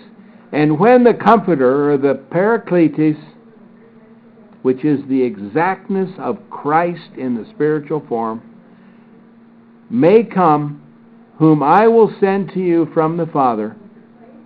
And 0.53 0.79
when 0.79 1.05
the 1.05 1.15
Comforter, 1.15 1.93
or 1.93 1.99
the 1.99 2.15
Paracletus, 2.15 3.21
which 4.63 4.85
is 4.85 5.01
the 5.09 5.23
exactness 5.23 6.11
of 6.19 6.39
Christ 6.49 7.11
in 7.19 7.35
the 7.35 7.49
spiritual 7.51 8.05
form, 8.09 8.43
may 9.91 10.23
come, 10.23 10.83
whom 11.39 11.63
I 11.63 11.89
will 11.89 12.15
send 12.21 12.51
to 12.55 12.61
you 12.61 12.89
from 12.95 13.17
the 13.17 13.27
Father, 13.27 13.77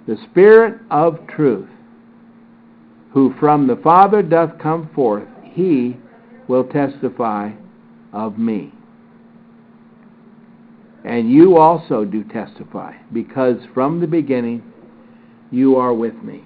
the 0.09 0.17
Spirit 0.31 0.81
of 0.91 1.19
truth, 1.29 1.69
who 3.13 3.35
from 3.39 3.67
the 3.67 3.77
Father 3.77 4.23
doth 4.23 4.59
come 4.59 4.89
forth, 4.95 5.29
he 5.43 5.97
will 6.49 6.65
testify 6.65 7.51
of 8.13 8.39
me. 8.39 8.73
And 11.07 11.31
you 11.31 11.57
also 11.57 12.05
do 12.05 12.25
testify, 12.25 12.95
because 13.13 13.59
from 13.73 14.01
the 14.01 14.09
beginning 14.09 14.73
you 15.53 15.77
are 15.77 15.95
with 15.95 16.17
me. 16.17 16.43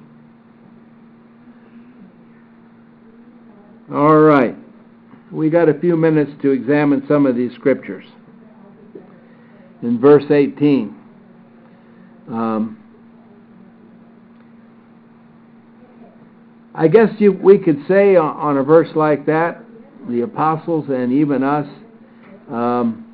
All 3.91 4.19
right. 4.19 4.55
We 5.33 5.49
got 5.49 5.71
a 5.71 5.75
few 5.81 5.97
minutes 5.97 6.31
to 6.43 6.51
examine 6.51 7.03
some 7.09 7.25
of 7.25 7.37
these 7.37 7.53
scriptures 7.55 8.05
in 9.83 9.99
verse 9.99 10.25
18. 10.31 10.95
Um, 12.29 12.79
I 16.75 16.87
guess 16.87 17.09
you, 17.19 17.33
we 17.33 17.57
could 17.57 17.83
say 17.89 18.17
on, 18.17 18.59
a 18.59 18.63
verse 18.63 18.91
like 18.95 19.25
that, 19.25 19.65
the 20.09 20.21
apostles 20.21 20.85
and 20.91 21.13
even 21.13 21.43
us, 21.43 21.67
um, 22.51 23.07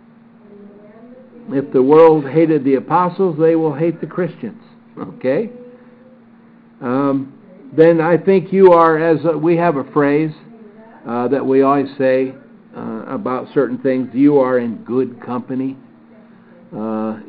if 1.51 1.73
the 1.73 1.83
world 1.83 2.29
hated 2.29 2.65
the 2.65 2.75
apostles, 2.75 3.37
they 3.39 3.57
will 3.57 3.75
hate 3.75 4.01
the 4.01 4.07
Christians. 4.07 4.63
Okay? 4.99 5.51
Um, 6.81 7.33
then 7.77 8.01
I 8.01 8.17
think 8.17 8.53
you 8.53 8.73
are, 8.73 8.99
as 8.99 9.25
a, 9.25 9.37
we 9.37 9.57
have 9.57 9.77
a 9.77 9.85
phrase 9.93 10.33
uh, 11.07 11.29
that 11.29 11.45
we 11.45 11.63
always 11.63 11.89
say 11.99 12.35
uh, 12.77 13.05
about 13.07 13.49
certain 13.55 13.79
things, 13.79 14.11
you 14.13 14.39
are 14.39 14.59
in 14.59 14.77
good 14.85 15.21
company. 15.25 15.77
Uh, 16.77 17.21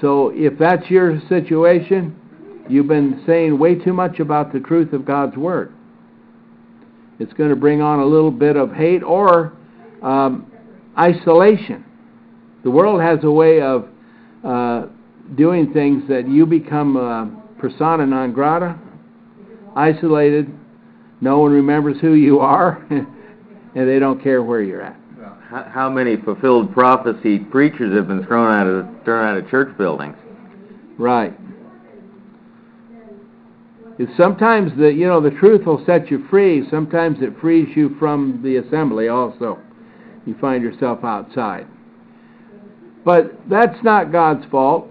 so 0.00 0.30
if 0.34 0.58
that's 0.58 0.88
your 0.90 1.20
situation, 1.28 2.16
you've 2.68 2.88
been 2.88 3.22
saying 3.26 3.58
way 3.58 3.74
too 3.74 3.92
much 3.92 4.18
about 4.18 4.52
the 4.52 4.60
truth 4.60 4.92
of 4.92 5.04
God's 5.04 5.36
Word. 5.36 5.72
It's 7.18 7.32
going 7.34 7.50
to 7.50 7.56
bring 7.56 7.82
on 7.82 8.00
a 8.00 8.04
little 8.06 8.30
bit 8.30 8.56
of 8.56 8.72
hate 8.72 9.02
or 9.02 9.52
um, 10.02 10.50
isolation. 10.98 11.84
The 12.62 12.70
world 12.70 13.00
has 13.00 13.18
a 13.24 13.30
way 13.30 13.60
of 13.60 13.88
uh, 14.44 14.86
doing 15.36 15.72
things 15.72 16.02
that 16.08 16.28
you 16.28 16.46
become 16.46 16.96
uh, 16.96 17.26
persona 17.60 18.06
non 18.06 18.32
grata, 18.32 18.78
isolated. 19.76 20.52
No 21.20 21.40
one 21.40 21.52
remembers 21.52 21.98
who 22.00 22.14
you 22.14 22.40
are, 22.40 22.84
and 22.90 23.06
they 23.74 23.98
don't 23.98 24.22
care 24.22 24.42
where 24.42 24.62
you're 24.62 24.82
at. 24.82 24.96
How, 25.48 25.64
how 25.64 25.90
many 25.90 26.16
fulfilled 26.16 26.72
prophecy 26.72 27.38
preachers 27.38 27.94
have 27.96 28.06
been 28.06 28.24
thrown 28.24 28.54
out 28.54 28.66
of 28.66 29.04
thrown 29.04 29.26
out 29.26 29.36
of 29.36 29.50
church 29.50 29.76
buildings? 29.76 30.16
Right. 30.96 31.34
It's 33.98 34.16
sometimes 34.16 34.72
the 34.78 34.92
you 34.92 35.06
know 35.06 35.20
the 35.20 35.32
truth 35.32 35.66
will 35.66 35.84
set 35.84 36.10
you 36.10 36.24
free. 36.30 36.66
Sometimes 36.70 37.18
it 37.20 37.38
frees 37.40 37.68
you 37.76 37.96
from 37.98 38.40
the 38.42 38.56
assembly. 38.56 39.08
Also, 39.08 39.58
you 40.24 40.36
find 40.40 40.62
yourself 40.62 41.04
outside. 41.04 41.66
But 43.04 43.32
that's 43.48 43.82
not 43.82 44.12
God's 44.12 44.44
fault. 44.50 44.88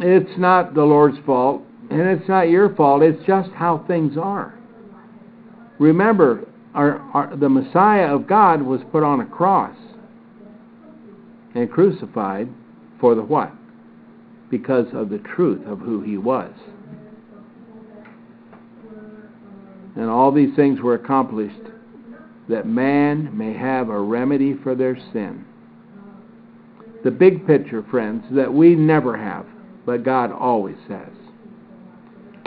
It's 0.00 0.38
not 0.38 0.74
the 0.74 0.84
Lord's 0.84 1.18
fault, 1.26 1.62
and 1.90 2.00
it's 2.00 2.28
not 2.28 2.48
your 2.48 2.74
fault. 2.74 3.02
It's 3.02 3.24
just 3.26 3.50
how 3.50 3.84
things 3.88 4.16
are. 4.16 4.54
Remember, 5.78 6.46
our, 6.74 6.98
our, 7.14 7.36
the 7.36 7.48
Messiah 7.48 8.14
of 8.14 8.26
God 8.26 8.62
was 8.62 8.80
put 8.92 9.02
on 9.02 9.20
a 9.20 9.26
cross 9.26 9.76
and 11.54 11.70
crucified 11.70 12.48
for 13.00 13.14
the 13.14 13.22
what? 13.22 13.52
Because 14.50 14.86
of 14.92 15.10
the 15.10 15.18
truth 15.18 15.66
of 15.66 15.80
who 15.80 16.00
he 16.02 16.16
was. 16.16 16.52
And 19.96 20.08
all 20.08 20.30
these 20.30 20.54
things 20.54 20.80
were 20.80 20.94
accomplished 20.94 21.58
that 22.48 22.66
man 22.66 23.36
may 23.36 23.52
have 23.52 23.88
a 23.88 24.00
remedy 24.00 24.54
for 24.62 24.74
their 24.74 24.96
sin. 25.12 25.44
The 27.04 27.10
big 27.10 27.46
picture, 27.46 27.84
friends, 27.90 28.24
that 28.32 28.52
we 28.52 28.74
never 28.74 29.16
have, 29.16 29.46
but 29.86 30.04
God 30.04 30.32
always 30.32 30.78
has. 30.88 31.08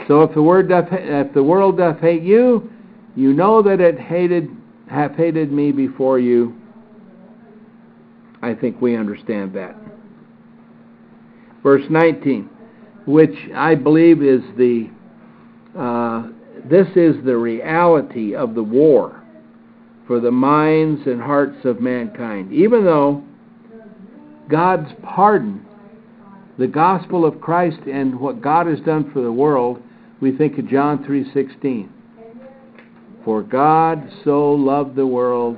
So 0.08 0.24
if 0.24 0.34
the 0.34 0.42
word 0.42 0.70
doth, 0.70 0.88
if 0.92 1.34
the 1.34 1.44
world 1.44 1.78
doth 1.78 2.00
hate 2.00 2.24
you, 2.24 2.70
you 3.16 3.34
know 3.34 3.62
that 3.62 3.80
it 3.80 4.00
hated 4.00 4.50
hath 4.90 5.16
hated 5.16 5.52
me 5.52 5.72
before 5.72 6.20
you. 6.20 6.56
I 8.42 8.54
think 8.54 8.82
we 8.82 8.98
understand 8.98 9.54
that. 9.54 9.76
Verse 11.64 11.84
19, 11.90 12.50
which 13.06 13.36
I 13.56 13.76
believe 13.76 14.22
is 14.22 14.42
the 14.58 14.90
uh, 15.78 16.28
this 16.66 16.88
is 16.96 17.24
the 17.24 17.38
reality 17.38 18.36
of 18.36 18.56
the 18.56 18.64
war 18.64 19.24
for 20.08 20.20
the 20.20 20.32
minds 20.32 21.02
and 21.06 21.22
hearts 21.22 21.64
of 21.64 21.80
mankind. 21.80 22.52
Even 22.52 22.84
though 22.84 23.24
God's 24.50 24.92
pardon, 25.04 25.66
the 26.58 26.68
gospel 26.68 27.26
of 27.26 27.40
Christ 27.42 27.80
and 27.92 28.20
what 28.20 28.42
God 28.42 28.68
has 28.68 28.80
done 28.82 29.12
for 29.12 29.22
the 29.22 29.32
world, 29.32 29.82
we 30.20 30.32
think 30.32 30.58
of 30.58 30.68
John 30.68 31.04
3:16. 31.04 31.90
For 33.24 33.42
God 33.42 34.12
so 34.24 34.54
loved 34.54 34.96
the 34.96 35.06
world 35.06 35.58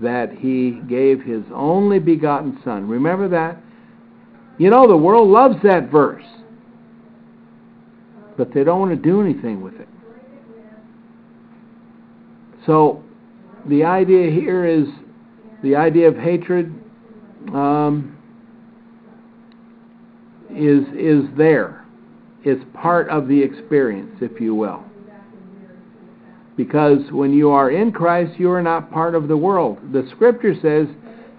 that 0.00 0.32
he 0.32 0.72
gave 0.88 1.22
his 1.22 1.44
only 1.54 1.98
begotten 1.98 2.58
son. 2.64 2.88
Remember 2.88 3.28
that? 3.28 3.56
You 4.58 4.70
know 4.70 4.86
the 4.86 4.96
world 4.96 5.28
loves 5.28 5.62
that 5.62 5.90
verse. 5.90 6.24
But 8.36 8.52
they 8.52 8.64
don't 8.64 8.80
want 8.80 8.90
to 8.90 8.96
do 8.96 9.20
anything 9.20 9.60
with 9.60 9.78
it. 9.78 9.88
So 12.66 13.02
the 13.66 13.84
idea 13.84 14.30
here 14.30 14.64
is 14.64 14.86
the 15.62 15.76
idea 15.76 16.08
of 16.08 16.16
hatred 16.16 16.74
um, 17.48 18.16
is 20.50 20.84
is 20.94 21.28
there. 21.36 21.84
It's 22.44 22.64
part 22.74 23.08
of 23.08 23.28
the 23.28 23.40
experience, 23.40 24.18
if 24.20 24.40
you 24.40 24.54
will. 24.54 24.84
Because 26.56 27.00
when 27.10 27.32
you 27.32 27.50
are 27.50 27.70
in 27.70 27.92
Christ, 27.92 28.38
you 28.38 28.50
are 28.50 28.62
not 28.62 28.90
part 28.90 29.14
of 29.14 29.28
the 29.28 29.36
world. 29.36 29.78
The 29.92 30.08
Scripture 30.10 30.54
says 30.60 30.86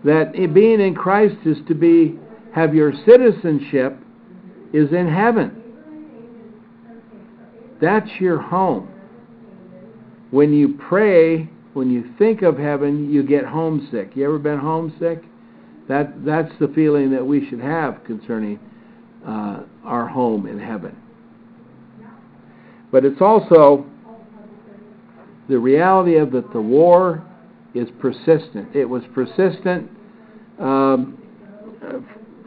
that 0.04 0.34
being 0.54 0.82
in 0.82 0.96
Christ 0.96 1.36
is 1.46 1.58
to 1.68 1.76
be 1.76 2.18
have 2.54 2.74
your 2.74 2.94
citizenship 3.06 3.98
is 4.74 4.92
in 4.92 5.08
heaven. 5.08 5.62
That's 7.82 8.10
your 8.20 8.42
home. 8.42 8.90
When 10.32 10.54
you 10.54 10.80
pray, 10.90 11.50
when 11.74 11.92
you 11.92 12.14
think 12.18 12.42
of 12.42 12.58
heaven, 12.58 13.12
you 13.12 13.24
get 13.24 13.46
homesick. 13.46 14.16
You 14.16 14.26
ever 14.26 14.40
been 14.40 14.60
homesick? 14.60 15.24
That 15.88 16.26
that's 16.26 16.52
the 16.60 16.70
feeling 16.70 17.12
that 17.12 17.26
we 17.26 17.48
should 17.50 17.60
have 17.60 18.04
concerning 18.06 18.60
uh, 19.26 19.64
our 19.84 20.08
home 20.08 20.48
in 20.48 20.60
heaven. 20.60 20.98
But 22.92 23.04
it's 23.06 23.22
also 23.22 23.86
the 25.50 25.58
reality 25.58 26.16
of 26.16 26.32
that 26.32 26.54
the 26.54 26.62
war 26.62 27.24
is 27.74 27.90
persistent. 28.00 28.76
It 28.76 28.86
was 28.86 29.04
persistent 29.14 29.90
um, 30.60 31.18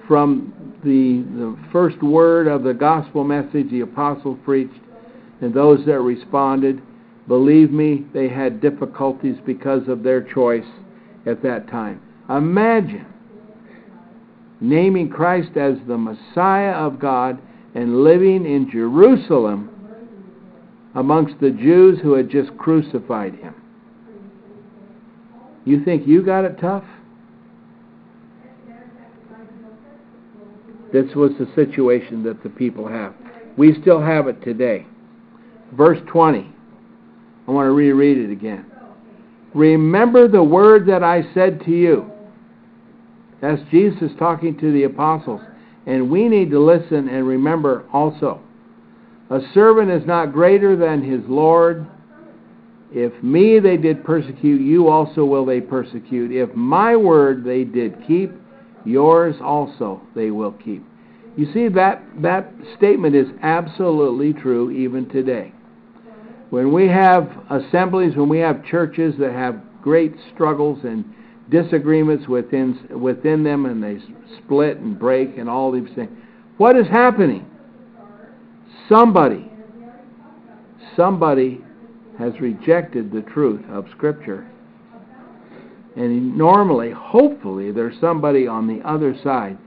from 0.06 0.78
the 0.82 1.24
the 1.36 1.58
first 1.72 2.02
word 2.02 2.46
of 2.46 2.62
the 2.62 2.72
gospel 2.72 3.24
message 3.24 3.70
the 3.70 3.80
apostles 3.80 4.38
preached, 4.44 4.80
and 5.40 5.52
those 5.52 5.84
that 5.86 6.00
responded. 6.00 6.80
Believe 7.28 7.72
me, 7.72 8.06
they 8.14 8.28
had 8.28 8.60
difficulties 8.60 9.36
because 9.44 9.88
of 9.88 10.04
their 10.04 10.22
choice 10.22 10.64
at 11.26 11.42
that 11.42 11.68
time. 11.68 12.00
Imagine 12.30 13.04
naming 14.60 15.08
Christ 15.08 15.56
as 15.56 15.76
the 15.86 15.98
Messiah 15.98 16.72
of 16.72 16.98
God 16.98 17.40
and 17.74 18.02
living 18.02 18.46
in 18.46 18.70
Jerusalem 18.70 19.70
amongst 20.94 21.38
the 21.40 21.50
Jews 21.50 21.98
who 22.02 22.14
had 22.14 22.30
just 22.30 22.56
crucified 22.56 23.34
him. 23.34 23.54
You 25.64 25.84
think 25.84 26.06
you 26.06 26.22
got 26.22 26.44
it 26.44 26.58
tough? 26.58 26.84
This 30.92 31.14
was 31.14 31.32
the 31.38 31.48
situation 31.54 32.22
that 32.22 32.42
the 32.42 32.48
people 32.48 32.88
have. 32.88 33.12
We 33.58 33.78
still 33.80 34.00
have 34.00 34.28
it 34.28 34.42
today. 34.42 34.86
Verse 35.72 35.98
20. 36.06 36.52
I 37.46 37.50
want 37.50 37.66
to 37.66 37.72
reread 37.72 38.18
it 38.18 38.30
again. 38.30 38.64
Remember 39.54 40.28
the 40.28 40.42
word 40.42 40.86
that 40.86 41.02
I 41.02 41.22
said 41.34 41.64
to 41.64 41.70
you. 41.70 42.10
That's 43.40 43.60
Jesus 43.70 44.10
talking 44.18 44.58
to 44.58 44.72
the 44.72 44.84
apostles. 44.84 45.40
And 45.86 46.10
we 46.10 46.28
need 46.28 46.50
to 46.50 46.58
listen 46.58 47.08
and 47.08 47.26
remember 47.26 47.84
also. 47.92 48.40
A 49.30 49.40
servant 49.54 49.90
is 49.90 50.06
not 50.06 50.32
greater 50.32 50.76
than 50.76 51.02
his 51.02 51.20
Lord. 51.28 51.86
If 52.92 53.22
me 53.22 53.58
they 53.58 53.76
did 53.76 54.04
persecute, 54.04 54.60
you 54.60 54.88
also 54.88 55.24
will 55.24 55.44
they 55.44 55.60
persecute. 55.60 56.32
If 56.32 56.54
my 56.54 56.96
word 56.96 57.44
they 57.44 57.64
did 57.64 57.96
keep, 58.06 58.32
yours 58.84 59.36
also 59.42 60.00
they 60.14 60.30
will 60.30 60.52
keep. 60.52 60.84
You 61.36 61.52
see, 61.52 61.68
that, 61.68 62.02
that 62.22 62.50
statement 62.78 63.14
is 63.14 63.26
absolutely 63.42 64.32
true 64.32 64.70
even 64.70 65.08
today. 65.08 65.52
When 66.50 66.72
we 66.72 66.86
have 66.88 67.30
assemblies, 67.50 68.16
when 68.16 68.28
we 68.28 68.38
have 68.38 68.64
churches 68.64 69.14
that 69.18 69.32
have 69.32 69.60
great 69.82 70.14
struggles 70.32 70.78
and 70.84 71.04
disagreements 71.50 72.26
within, 72.28 72.78
within 73.00 73.42
them 73.42 73.66
and 73.66 73.82
they 73.82 73.98
split 74.38 74.78
and 74.78 74.98
break 74.98 75.38
and 75.38 75.48
all 75.48 75.70
these 75.70 75.88
things, 75.94 76.10
what 76.56 76.76
is 76.76 76.86
happening? 76.86 77.46
Somebody, 78.88 79.50
somebody 80.96 81.60
has 82.18 82.32
rejected 82.40 83.12
the 83.12 83.22
truth 83.22 83.62
of 83.70 83.86
Scripture. 83.90 84.48
And 85.96 86.36
normally, 86.36 86.90
hopefully, 86.90 87.72
there's 87.72 87.98
somebody 88.00 88.46
on 88.46 88.66
the 88.66 88.86
other 88.86 89.16
side 89.22 89.58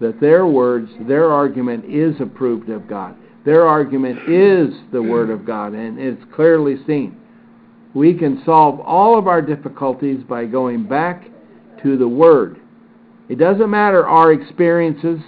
that 0.00 0.20
their 0.20 0.46
words, 0.46 0.90
their 1.00 1.32
argument 1.32 1.84
is 1.84 2.20
approved 2.20 2.68
of 2.68 2.88
God. 2.88 3.16
Their 3.44 3.66
argument 3.66 4.28
is 4.28 4.74
the 4.92 5.02
Word 5.02 5.30
of 5.30 5.46
God, 5.46 5.72
and 5.72 5.98
it's 5.98 6.22
clearly 6.34 6.76
seen. 6.86 7.16
We 7.96 8.12
can 8.12 8.42
solve 8.44 8.78
all 8.80 9.18
of 9.18 9.26
our 9.26 9.40
difficulties 9.40 10.22
by 10.28 10.44
going 10.44 10.86
back 10.86 11.30
to 11.82 11.96
the 11.96 12.06
Word. 12.06 12.60
It 13.30 13.38
doesn't 13.38 13.70
matter 13.70 14.06
our 14.06 14.34
experiences, 14.34 15.18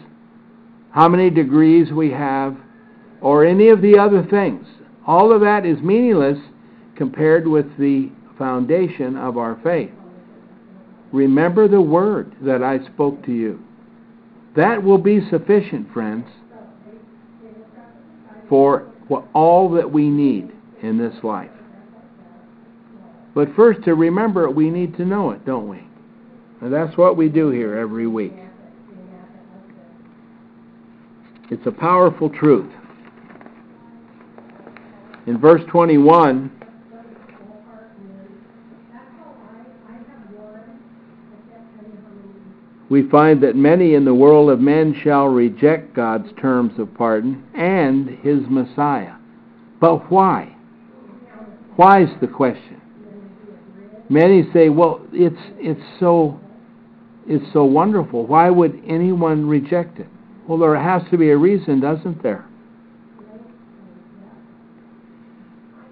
how 0.91 1.09
many 1.09 1.31
degrees 1.31 1.91
we 1.91 2.11
have, 2.11 2.59
or 3.23 3.47
any 3.47 3.71
of 3.71 3.81
the 3.81 3.99
other 3.99 4.23
things. 4.23 4.67
All 5.07 5.33
of 5.33 5.41
that 5.41 5.65
is 5.65 5.81
meaningless 5.81 6.37
compared 6.95 7.49
with 7.49 7.65
the 7.79 8.11
foundation 8.37 9.17
of 9.17 9.39
our 9.39 9.59
faith. 9.65 9.91
Remember 11.11 11.69
the 11.69 11.81
word 11.81 12.37
that 12.43 12.63
I 12.63 12.85
spoke 12.93 13.25
to 13.25 13.33
you. 13.33 13.65
That 14.57 14.83
will 14.83 14.99
be 14.99 15.27
sufficient, 15.31 15.91
friends, 15.95 16.27
for 18.51 18.93
all 19.33 19.71
that 19.71 19.91
we 19.91 20.11
need 20.11 20.53
in 20.83 20.99
this 20.99 21.15
life. 21.25 21.51
But 23.39 23.55
first, 23.55 23.85
to 23.85 23.95
remember 23.95 24.47
it, 24.47 24.53
we 24.53 24.69
need 24.69 24.97
to 24.97 25.05
know 25.05 25.31
it, 25.31 25.47
don't 25.47 25.69
we? 25.69 25.81
And 26.61 26.73
that's 26.73 26.97
what 26.99 27.17
we 27.17 27.29
do 27.29 27.51
here 27.51 27.77
every 27.77 28.09
week. 28.09 28.33
It's 31.49 31.65
a 31.65 31.71
powerful 31.71 32.31
truth. 32.31 32.69
In 35.29 35.39
verse 35.39 35.63
21, 35.69 36.51
we 42.91 43.09
find 43.09 43.41
that 43.45 43.55
many 43.55 43.95
in 43.95 44.05
the 44.05 44.15
world 44.15 44.51
of 44.51 44.59
men 44.59 45.01
shall 45.05 45.29
reject 45.29 45.95
God's 45.95 46.29
terms 46.41 46.77
of 46.81 46.93
pardon 46.95 47.45
and 47.55 48.09
his 48.19 48.41
Messiah. 48.51 49.15
But 49.81 50.11
why? 50.11 50.57
Why 51.77 52.03
is 52.03 52.11
the 52.21 52.27
question? 52.27 52.79
Many 54.09 54.45
say, 54.53 54.69
well, 54.69 55.01
it's, 55.13 55.37
it's, 55.59 56.01
so, 56.01 56.41
it's 57.27 57.45
so 57.53 57.65
wonderful. 57.65 58.27
Why 58.27 58.49
would 58.49 58.81
anyone 58.87 59.47
reject 59.47 59.99
it? 59.99 60.09
Well, 60.47 60.59
there 60.59 60.81
has 60.81 61.03
to 61.11 61.19
be 61.19 61.31
a 61.31 61.37
reason, 61.37 61.81
doesn't 61.81 62.23
there? 62.23 62.47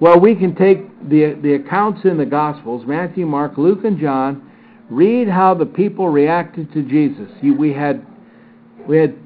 Well, 0.00 0.20
we 0.20 0.34
can 0.34 0.54
take 0.54 0.86
the, 1.08 1.38
the 1.42 1.54
accounts 1.54 2.04
in 2.04 2.18
the 2.18 2.26
Gospels 2.26 2.84
Matthew, 2.86 3.26
Mark, 3.26 3.56
Luke, 3.56 3.84
and 3.84 3.98
John 3.98 4.50
read 4.90 5.28
how 5.28 5.54
the 5.54 5.66
people 5.66 6.08
reacted 6.08 6.72
to 6.72 6.82
Jesus. 6.82 7.30
We 7.42 7.72
had 7.72 8.06
we 8.86 8.98
had 8.98 9.16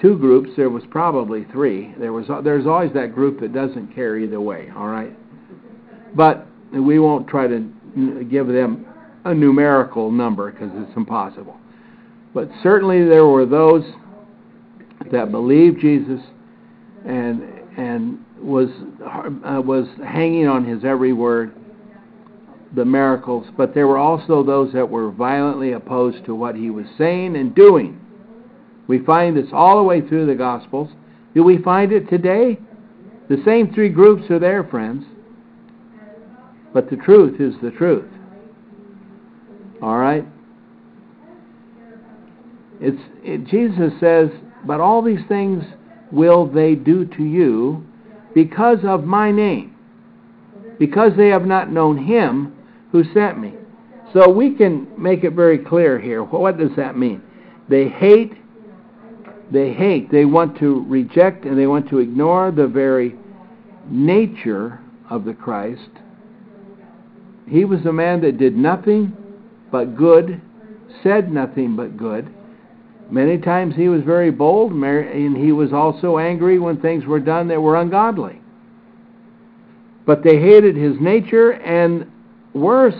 two 0.00 0.18
groups. 0.18 0.50
There 0.56 0.70
was 0.70 0.84
probably 0.90 1.44
three. 1.52 1.94
There 1.98 2.12
was 2.12 2.26
there's 2.44 2.66
always 2.66 2.92
that 2.92 3.14
group 3.14 3.40
that 3.40 3.54
doesn't 3.54 3.94
care 3.94 4.18
either 4.18 4.40
way. 4.40 4.70
All 4.76 4.88
right, 4.88 5.12
but 6.14 6.46
we 6.84 6.98
won't 6.98 7.28
try 7.28 7.46
to 7.46 7.60
give 8.30 8.48
them 8.48 8.86
a 9.24 9.34
numerical 9.34 10.10
number 10.10 10.50
because 10.50 10.70
it's 10.74 10.96
impossible. 10.96 11.56
But 12.34 12.48
certainly 12.62 13.04
there 13.04 13.26
were 13.26 13.46
those 13.46 13.84
that 15.10 15.30
believed 15.30 15.80
Jesus 15.80 16.20
and 17.06 17.42
and 17.76 18.24
was 18.40 18.68
uh, 19.04 19.60
was 19.60 19.86
hanging 20.04 20.46
on 20.46 20.64
his 20.64 20.84
every 20.84 21.12
word 21.12 21.54
the 22.74 22.84
miracles, 22.84 23.46
but 23.56 23.74
there 23.74 23.86
were 23.86 23.96
also 23.96 24.42
those 24.42 24.72
that 24.72 24.88
were 24.88 25.10
violently 25.10 25.72
opposed 25.72 26.24
to 26.26 26.34
what 26.34 26.54
he 26.54 26.68
was 26.68 26.86
saying 26.98 27.36
and 27.36 27.54
doing. 27.54 27.98
We 28.86 28.98
find 29.00 29.36
this 29.36 29.46
all 29.52 29.78
the 29.78 29.82
way 29.82 30.06
through 30.06 30.26
the 30.26 30.34
Gospels. 30.34 30.90
Do 31.34 31.42
we 31.42 31.58
find 31.58 31.92
it 31.92 32.08
today? 32.08 32.58
The 33.28 33.42
same 33.44 33.72
three 33.72 33.88
groups 33.88 34.30
are 34.30 34.38
there, 34.38 34.62
friends. 34.64 35.04
But 36.76 36.90
the 36.90 36.96
truth 36.96 37.40
is 37.40 37.54
the 37.62 37.70
truth. 37.70 38.04
All 39.80 39.96
right? 39.96 40.26
It's 42.82 43.00
it, 43.24 43.46
Jesus 43.46 43.98
says, 43.98 44.28
"But 44.66 44.78
all 44.78 45.00
these 45.00 45.24
things 45.26 45.64
will 46.12 46.44
they 46.44 46.74
do 46.74 47.06
to 47.06 47.24
you 47.24 47.82
because 48.34 48.80
of 48.84 49.04
my 49.04 49.30
name, 49.32 49.74
because 50.78 51.12
they 51.16 51.28
have 51.28 51.46
not 51.46 51.72
known 51.72 51.96
him 51.96 52.52
who 52.92 53.04
sent 53.04 53.40
me." 53.40 53.54
So 54.12 54.30
we 54.30 54.50
can 54.50 54.86
make 54.98 55.24
it 55.24 55.32
very 55.32 55.56
clear 55.56 55.98
here. 55.98 56.24
What 56.24 56.58
does 56.58 56.76
that 56.76 56.98
mean? 56.98 57.22
They 57.70 57.88
hate 57.88 58.34
they 59.50 59.72
hate, 59.72 60.10
they 60.10 60.26
want 60.26 60.58
to 60.58 60.84
reject 60.86 61.46
and 61.46 61.58
they 61.58 61.66
want 61.66 61.88
to 61.88 62.00
ignore 62.00 62.50
the 62.50 62.66
very 62.66 63.14
nature 63.88 64.78
of 65.08 65.24
the 65.24 65.32
Christ. 65.32 65.88
He 67.48 67.64
was 67.64 67.84
a 67.86 67.92
man 67.92 68.20
that 68.22 68.38
did 68.38 68.56
nothing 68.56 69.16
but 69.70 69.96
good, 69.96 70.40
said 71.02 71.32
nothing 71.32 71.76
but 71.76 71.96
good. 71.96 72.32
Many 73.10 73.38
times 73.38 73.76
he 73.76 73.88
was 73.88 74.02
very 74.02 74.30
bold, 74.30 74.72
and 74.72 75.36
he 75.36 75.52
was 75.52 75.72
also 75.72 76.18
angry 76.18 76.58
when 76.58 76.80
things 76.80 77.04
were 77.06 77.20
done 77.20 77.48
that 77.48 77.60
were 77.60 77.76
ungodly. 77.76 78.40
But 80.04 80.24
they 80.24 80.40
hated 80.40 80.76
his 80.76 80.96
nature, 81.00 81.52
and 81.52 82.10
worse, 82.52 82.98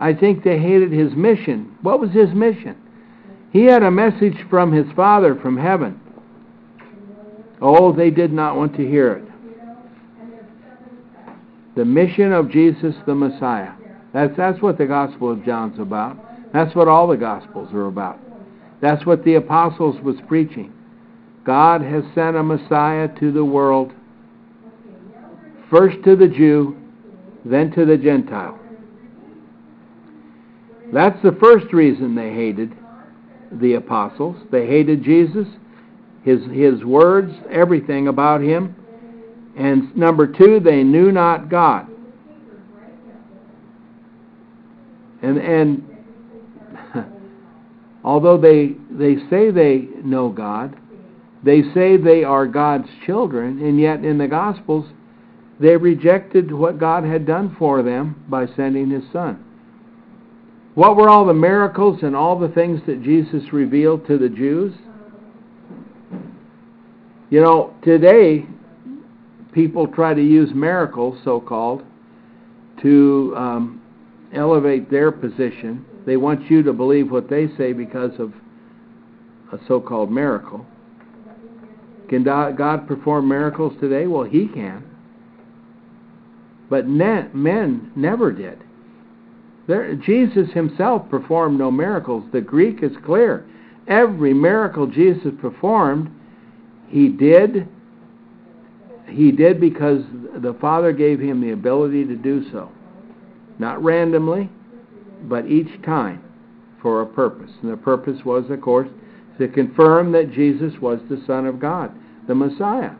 I 0.00 0.14
think 0.14 0.42
they 0.42 0.58
hated 0.58 0.92
his 0.92 1.14
mission. 1.14 1.76
What 1.82 2.00
was 2.00 2.10
his 2.10 2.30
mission? 2.34 2.76
He 3.52 3.64
had 3.64 3.82
a 3.82 3.90
message 3.90 4.36
from 4.48 4.72
his 4.72 4.86
Father 4.94 5.34
from 5.34 5.56
heaven. 5.58 6.00
Oh, 7.60 7.92
they 7.92 8.10
did 8.10 8.32
not 8.32 8.56
want 8.56 8.76
to 8.76 8.86
hear 8.86 9.12
it. 9.12 9.24
The 11.76 11.84
mission 11.84 12.32
of 12.32 12.50
Jesus 12.50 12.94
the 13.06 13.14
Messiah. 13.14 13.72
That's, 14.12 14.34
that's 14.36 14.62
what 14.62 14.78
the 14.78 14.86
Gospel 14.86 15.30
of 15.30 15.44
John's 15.44 15.78
about. 15.78 16.16
That's 16.52 16.74
what 16.74 16.88
all 16.88 17.06
the 17.06 17.16
Gospels 17.16 17.72
are 17.72 17.86
about. 17.86 18.18
That's 18.80 19.04
what 19.04 19.24
the 19.24 19.34
apostles 19.34 20.00
was 20.02 20.16
preaching. 20.26 20.72
God 21.44 21.82
has 21.82 22.02
sent 22.14 22.36
a 22.36 22.42
Messiah 22.42 23.08
to 23.20 23.30
the 23.30 23.44
world, 23.44 23.92
first 25.70 26.02
to 26.04 26.16
the 26.16 26.28
Jew, 26.28 26.76
then 27.44 27.70
to 27.72 27.84
the 27.84 27.96
Gentile. 27.96 28.58
That's 30.92 31.20
the 31.22 31.36
first 31.40 31.72
reason 31.72 32.14
they 32.14 32.32
hated 32.32 32.74
the 33.52 33.74
apostles. 33.74 34.36
They 34.50 34.66
hated 34.66 35.04
Jesus, 35.04 35.46
his, 36.24 36.40
his 36.52 36.84
words, 36.84 37.32
everything 37.50 38.08
about 38.08 38.40
him. 38.40 38.74
And 39.56 39.96
number 39.96 40.26
two, 40.26 40.60
they 40.60 40.82
knew 40.82 41.10
not 41.10 41.48
God. 41.48 41.88
And, 45.22 45.38
and 45.38 45.88
although 48.04 48.38
they, 48.38 48.74
they 48.90 49.16
say 49.30 49.50
they 49.50 49.88
know 50.04 50.28
God, 50.28 50.76
they 51.42 51.62
say 51.74 51.96
they 51.96 52.22
are 52.22 52.46
God's 52.46 52.88
children, 53.06 53.62
and 53.62 53.80
yet 53.80 54.04
in 54.04 54.18
the 54.18 54.28
Gospels, 54.28 54.86
they 55.58 55.76
rejected 55.76 56.52
what 56.52 56.78
God 56.78 57.04
had 57.04 57.26
done 57.26 57.56
for 57.58 57.82
them 57.82 58.22
by 58.28 58.46
sending 58.56 58.90
His 58.90 59.04
Son. 59.12 59.42
What 60.74 60.96
were 60.96 61.08
all 61.08 61.24
the 61.24 61.32
miracles 61.32 62.00
and 62.02 62.14
all 62.14 62.38
the 62.38 62.48
things 62.48 62.82
that 62.86 63.02
Jesus 63.02 63.52
revealed 63.52 64.06
to 64.08 64.18
the 64.18 64.28
Jews? 64.28 64.74
You 67.30 67.40
know, 67.40 67.74
today, 67.82 68.44
people 69.56 69.88
try 69.88 70.12
to 70.12 70.22
use 70.22 70.50
miracles, 70.54 71.18
so 71.24 71.40
called, 71.40 71.82
to 72.82 73.32
um, 73.38 73.82
elevate 74.34 74.90
their 74.90 75.10
position. 75.10 75.82
They 76.04 76.18
want 76.18 76.50
you 76.50 76.62
to 76.62 76.74
believe 76.74 77.10
what 77.10 77.30
they 77.30 77.48
say 77.56 77.72
because 77.72 78.12
of 78.20 78.34
a 79.52 79.58
so 79.66 79.80
called 79.80 80.12
miracle. 80.12 80.66
Can 82.10 82.22
God 82.22 82.86
perform 82.86 83.28
miracles 83.28 83.72
today? 83.80 84.06
Well, 84.06 84.24
He 84.24 84.46
can. 84.46 84.84
But 86.68 86.86
men 86.86 87.92
never 87.96 88.32
did. 88.32 88.62
There, 89.66 89.94
Jesus 89.94 90.52
himself 90.52 91.08
performed 91.08 91.58
no 91.58 91.70
miracles. 91.70 92.24
The 92.30 92.42
Greek 92.42 92.82
is 92.82 92.92
clear. 93.06 93.46
Every 93.88 94.34
miracle 94.34 94.86
Jesus 94.86 95.32
performed, 95.40 96.10
he 96.88 97.08
did. 97.08 97.66
He 99.08 99.30
did 99.30 99.60
because 99.60 100.02
the 100.36 100.56
Father 100.60 100.92
gave 100.92 101.20
him 101.20 101.40
the 101.40 101.52
ability 101.52 102.04
to 102.06 102.16
do 102.16 102.50
so. 102.50 102.70
Not 103.58 103.82
randomly, 103.82 104.50
but 105.22 105.46
each 105.46 105.82
time 105.82 106.22
for 106.82 107.02
a 107.02 107.06
purpose. 107.06 107.50
And 107.62 107.72
the 107.72 107.76
purpose 107.76 108.24
was, 108.24 108.50
of 108.50 108.60
course, 108.60 108.88
to 109.38 109.48
confirm 109.48 110.12
that 110.12 110.32
Jesus 110.32 110.72
was 110.80 111.00
the 111.08 111.22
Son 111.26 111.46
of 111.46 111.60
God, 111.60 111.92
the 112.26 112.34
Messiah. 112.34 112.92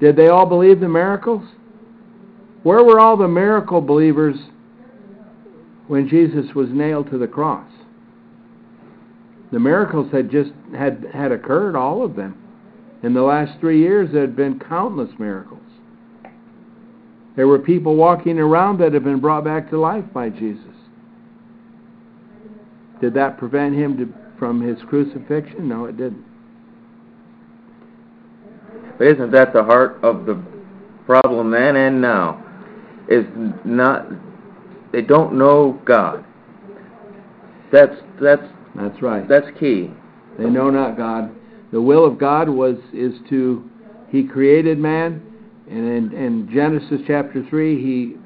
Did 0.00 0.16
they 0.16 0.28
all 0.28 0.46
believe 0.46 0.80
the 0.80 0.88
miracles? 0.88 1.44
Where 2.62 2.84
were 2.84 3.00
all 3.00 3.16
the 3.16 3.28
miracle 3.28 3.80
believers 3.80 4.36
when 5.90 6.08
Jesus 6.08 6.54
was 6.54 6.68
nailed 6.70 7.10
to 7.10 7.18
the 7.18 7.26
cross. 7.26 7.68
The 9.50 9.58
miracles 9.58 10.12
had 10.12 10.30
just 10.30 10.52
had, 10.72 11.04
had 11.12 11.32
occurred, 11.32 11.74
all 11.74 12.04
of 12.04 12.14
them. 12.14 12.39
In 13.02 13.14
the 13.14 13.22
last 13.22 13.58
three 13.60 13.80
years, 13.80 14.10
there 14.12 14.20
had 14.22 14.36
been 14.36 14.58
countless 14.58 15.10
miracles. 15.18 15.60
There 17.36 17.48
were 17.48 17.58
people 17.58 17.96
walking 17.96 18.38
around 18.38 18.78
that 18.80 18.92
had 18.92 19.04
been 19.04 19.20
brought 19.20 19.44
back 19.44 19.70
to 19.70 19.78
life 19.78 20.04
by 20.12 20.28
Jesus. 20.28 20.64
Did 23.00 23.14
that 23.14 23.38
prevent 23.38 23.74
him 23.74 23.96
to, 23.96 24.38
from 24.38 24.60
his 24.60 24.78
crucifixion? 24.88 25.68
No, 25.68 25.86
it 25.86 25.96
didn't. 25.96 26.24
But 28.98 29.06
isn't 29.06 29.30
that 29.32 29.54
the 29.54 29.64
heart 29.64 29.98
of 30.02 30.26
the 30.26 30.42
problem 31.06 31.50
then 31.50 31.76
and 31.76 32.02
now? 32.02 32.44
Is 33.08 33.24
not 33.64 34.06
they 34.92 35.02
don't 35.02 35.34
know 35.34 35.80
God. 35.84 36.24
That's 37.72 37.96
that's 38.20 38.42
that's 38.76 39.00
right. 39.02 39.26
That's 39.26 39.46
key. 39.58 39.90
They 40.38 40.44
know 40.44 40.68
not 40.70 40.96
God. 40.96 41.34
The 41.72 41.80
will 41.80 42.04
of 42.04 42.18
God 42.18 42.48
was 42.48 42.76
is 42.92 43.14
to 43.30 43.68
He 44.08 44.24
created 44.24 44.78
man, 44.78 45.22
and 45.68 45.88
in, 45.88 46.12
in 46.12 46.50
Genesis 46.52 47.00
chapter 47.06 47.46
three, 47.48 47.80
He 47.80 48.16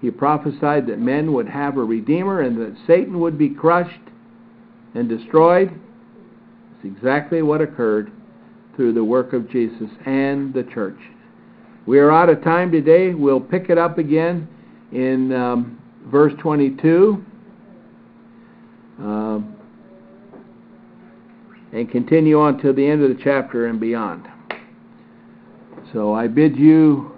He 0.00 0.10
prophesied 0.10 0.86
that 0.88 0.98
men 0.98 1.32
would 1.32 1.48
have 1.48 1.76
a 1.76 1.84
redeemer 1.84 2.40
and 2.40 2.60
that 2.60 2.76
Satan 2.86 3.20
would 3.20 3.38
be 3.38 3.48
crushed 3.48 4.00
and 4.94 5.08
destroyed. 5.08 5.70
It's 6.76 6.96
exactly 6.96 7.42
what 7.42 7.60
occurred 7.60 8.12
through 8.76 8.92
the 8.92 9.04
work 9.04 9.32
of 9.32 9.50
Jesus 9.50 9.90
and 10.06 10.52
the 10.52 10.62
church. 10.64 10.98
We 11.86 11.98
are 11.98 12.10
out 12.10 12.28
of 12.28 12.42
time 12.44 12.70
today. 12.70 13.14
We'll 13.14 13.40
pick 13.40 13.70
it 13.70 13.78
up 13.78 13.98
again 13.98 14.48
in 14.92 15.32
um, 15.32 15.80
verse 16.06 16.32
22 16.40 17.24
uh, 19.02 19.40
and 21.72 21.90
continue 21.90 22.38
on 22.40 22.58
to 22.62 22.72
the 22.72 22.86
end 22.86 23.02
of 23.02 23.16
the 23.16 23.22
chapter 23.22 23.66
and 23.66 23.78
beyond. 23.78 24.28
So 25.92 26.12
I 26.12 26.26
bid 26.26 26.56
you 26.56 27.12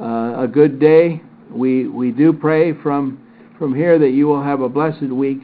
uh, 0.00 0.42
a 0.42 0.48
good 0.48 0.78
day. 0.78 1.22
We, 1.50 1.88
we 1.88 2.10
do 2.10 2.32
pray 2.32 2.72
from, 2.82 3.20
from 3.58 3.74
here 3.74 3.98
that 3.98 4.10
you 4.10 4.26
will 4.26 4.42
have 4.42 4.60
a 4.60 4.68
blessed 4.68 5.02
week 5.02 5.40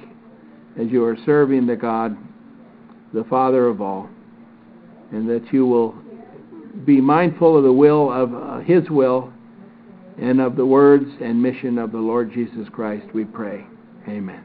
as 0.79 0.89
you 0.89 1.05
are 1.05 1.17
serving 1.27 1.67
the 1.67 1.77
God, 1.77 2.17
the 3.13 3.25
Father 3.25 3.67
of 3.67 3.81
all, 3.81 4.09
and 5.13 5.29
that 5.29 5.53
you 5.53 5.67
will 5.67 5.95
be 6.85 7.01
mindful 7.01 7.57
of 7.57 7.65
the 7.65 7.73
will 7.73 8.13
of 8.13 8.35
uh, 8.35 8.59
His 8.61 8.89
will 8.91 9.33
and 10.21 10.41
of 10.41 10.57
the 10.57 10.67
words 10.67 11.07
and 11.21 11.41
mission 11.41 11.79
of 11.79 11.93
the 11.93 11.99
Lord 11.99 12.33
Jesus 12.33 12.69
Christ, 12.73 13.07
we 13.15 13.25
pray. 13.25 13.65
Amen. 14.09 14.45